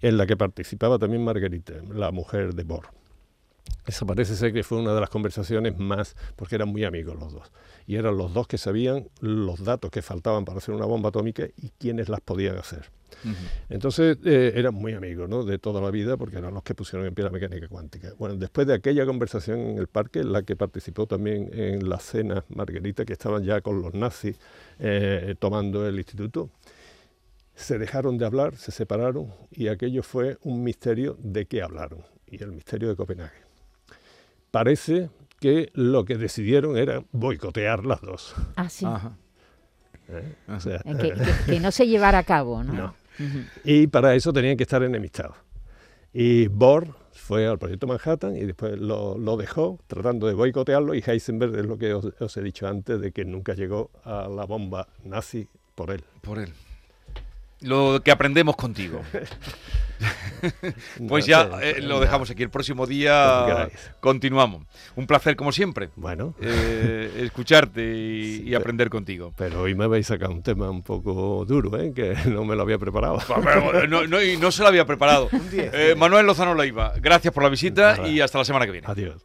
en 0.02 0.16
la 0.16 0.26
que 0.26 0.36
participaba 0.36 0.98
también 0.98 1.24
Margarita, 1.24 1.74
la 1.94 2.10
mujer 2.10 2.54
de 2.54 2.64
Bohr. 2.64 2.86
Esa 3.86 4.04
parece 4.04 4.34
ser 4.34 4.52
que 4.52 4.64
fue 4.64 4.78
una 4.78 4.92
de 4.94 5.00
las 5.00 5.10
conversaciones 5.10 5.78
más, 5.78 6.16
porque 6.34 6.56
eran 6.56 6.68
muy 6.68 6.84
amigos 6.84 7.16
los 7.18 7.32
dos. 7.32 7.52
Y 7.86 7.94
eran 7.94 8.16
los 8.16 8.34
dos 8.34 8.48
que 8.48 8.58
sabían 8.58 9.08
los 9.20 9.62
datos 9.62 9.90
que 9.90 10.02
faltaban 10.02 10.44
para 10.44 10.58
hacer 10.58 10.74
una 10.74 10.86
bomba 10.86 11.10
atómica 11.10 11.46
y 11.56 11.70
quiénes 11.78 12.08
las 12.08 12.20
podían 12.20 12.56
hacer. 12.58 12.90
Entonces 13.68 14.18
eh, 14.24 14.52
eran 14.54 14.74
muy 14.74 14.92
amigos 14.92 15.28
¿no? 15.28 15.44
de 15.44 15.58
toda 15.58 15.80
la 15.80 15.90
vida 15.90 16.16
porque 16.16 16.38
eran 16.38 16.54
los 16.54 16.62
que 16.62 16.74
pusieron 16.74 17.06
en 17.06 17.14
pie 17.14 17.24
la 17.24 17.30
mecánica 17.30 17.66
cuántica. 17.68 18.12
Bueno, 18.18 18.36
después 18.36 18.66
de 18.66 18.74
aquella 18.74 19.06
conversación 19.06 19.60
en 19.60 19.78
el 19.78 19.86
parque, 19.86 20.20
en 20.20 20.32
la 20.32 20.42
que 20.42 20.54
participó 20.54 21.06
también 21.06 21.50
en 21.52 21.88
la 21.88 21.98
cena 21.98 22.44
Margarita, 22.48 23.04
que 23.04 23.14
estaban 23.14 23.42
ya 23.42 23.60
con 23.60 23.80
los 23.82 23.94
nazis 23.94 24.36
eh, 24.78 25.34
tomando 25.38 25.86
el 25.86 25.96
instituto, 25.96 26.50
se 27.54 27.78
dejaron 27.78 28.18
de 28.18 28.26
hablar, 28.26 28.56
se 28.56 28.70
separaron 28.70 29.32
y 29.50 29.68
aquello 29.68 30.02
fue 30.02 30.38
un 30.42 30.62
misterio 30.62 31.16
de 31.20 31.46
qué 31.46 31.62
hablaron 31.62 32.04
y 32.26 32.42
el 32.42 32.52
misterio 32.52 32.88
de 32.88 32.96
Copenhague. 32.96 33.45
Parece 34.56 35.10
que 35.38 35.70
lo 35.74 36.04
que 36.06 36.16
decidieron 36.16 36.78
era 36.78 37.02
boicotear 37.12 37.84
las 37.84 38.00
dos. 38.00 38.34
Ah, 38.56 38.68
sí. 38.70 38.86
Ajá. 38.86 39.16
¿eh? 40.08 40.34
Ajá. 40.46 40.56
O 40.56 40.60
sea, 40.60 40.78
Que, 40.78 41.12
que- 41.12 41.14
que 41.52 41.60
no 41.60 41.70
se 41.70 41.86
llevara 41.86 42.18
a 42.18 42.22
cabo, 42.24 42.64
¿no? 42.64 42.94
Y 43.64 43.86
para 43.88 44.14
eso 44.14 44.32
tenían 44.32 44.56
que 44.56 44.62
estar 44.62 44.82
enemistados. 44.82 45.36
Y 46.12 46.48
Bohr 46.48 46.88
fue 47.12 47.46
al 47.46 47.58
proyecto 47.58 47.86
Manhattan 47.86 48.34
y 48.36 48.44
después 48.44 48.78
lo, 48.78 49.18
lo 49.18 49.36
dejó 49.36 49.78
tratando 49.86 50.26
de 50.26 50.32
boicotearlo 50.34 50.94
y 50.94 51.02
Heisenberg 51.06 51.54
es 51.56 51.66
lo 51.66 51.76
que 51.76 51.92
os, 51.92 52.06
os 52.18 52.36
he 52.36 52.42
dicho 52.42 52.66
antes 52.66 52.98
de 53.00 53.12
que 53.12 53.24
nunca 53.26 53.52
llegó 53.54 53.90
a 54.04 54.26
la 54.28 54.44
bomba 54.46 54.88
nazi 55.04 55.48
por 55.74 55.90
él. 55.90 56.02
Por 56.22 56.38
él. 56.38 56.52
Lo 57.62 58.02
que 58.04 58.10
aprendemos 58.10 58.56
contigo. 58.56 59.02
Pues 61.08 61.26
No 61.26 61.30
ya 61.30 61.58
sé, 61.58 61.70
eh, 61.70 61.80
lo 61.80 61.98
dejamos 62.00 62.30
aquí. 62.30 62.42
El 62.42 62.50
próximo 62.50 62.86
día 62.86 63.70
continuamos. 64.00 64.64
Un 64.94 65.06
placer, 65.06 65.36
como 65.36 65.52
siempre, 65.52 65.88
Bueno, 65.96 66.34
eh, 66.42 67.22
escucharte 67.24 67.80
y, 67.96 68.42
y 68.46 68.54
aprender 68.54 68.90
contigo. 68.90 69.32
pero 69.38 69.62
hoy 69.62 69.74
me 69.74 69.84
habéis 69.84 70.08
sacado 70.08 70.32
un 70.32 70.42
tema 70.42 70.68
un 70.68 70.82
poco 70.82 71.46
duro, 71.46 71.80
¿eh? 71.80 71.94
que 71.94 72.14
no 72.28 72.44
me 72.44 72.54
lo 72.54 72.62
había 72.62 72.76
preparado. 72.78 73.18
Pero, 73.42 73.86
No, 73.88 74.06
no, 74.06 74.22
y 74.22 74.36
no 74.36 74.52
se 74.52 74.60
lo 74.62 74.68
había 74.68 74.84
preparado. 74.84 75.30
Eh, 75.52 75.94
Manuel 75.96 76.26
Lozano 76.26 76.54
Leiva, 76.54 76.92
gracias 77.00 77.32
por 77.32 77.42
la 77.42 77.48
visita 77.48 77.96
Nada. 77.96 78.08
y 78.08 78.20
hasta 78.20 78.36
la 78.36 78.44
semana 78.44 78.66
que 78.66 78.72
viene. 78.72 78.86
Adiós. 78.90 79.24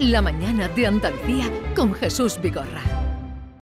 La 0.00 0.20
mañana 0.20 0.66
de 0.68 0.86
Andalucía 0.86 1.48
con 1.76 1.94
Jesús 1.94 2.40
Vigorra. 2.42 2.82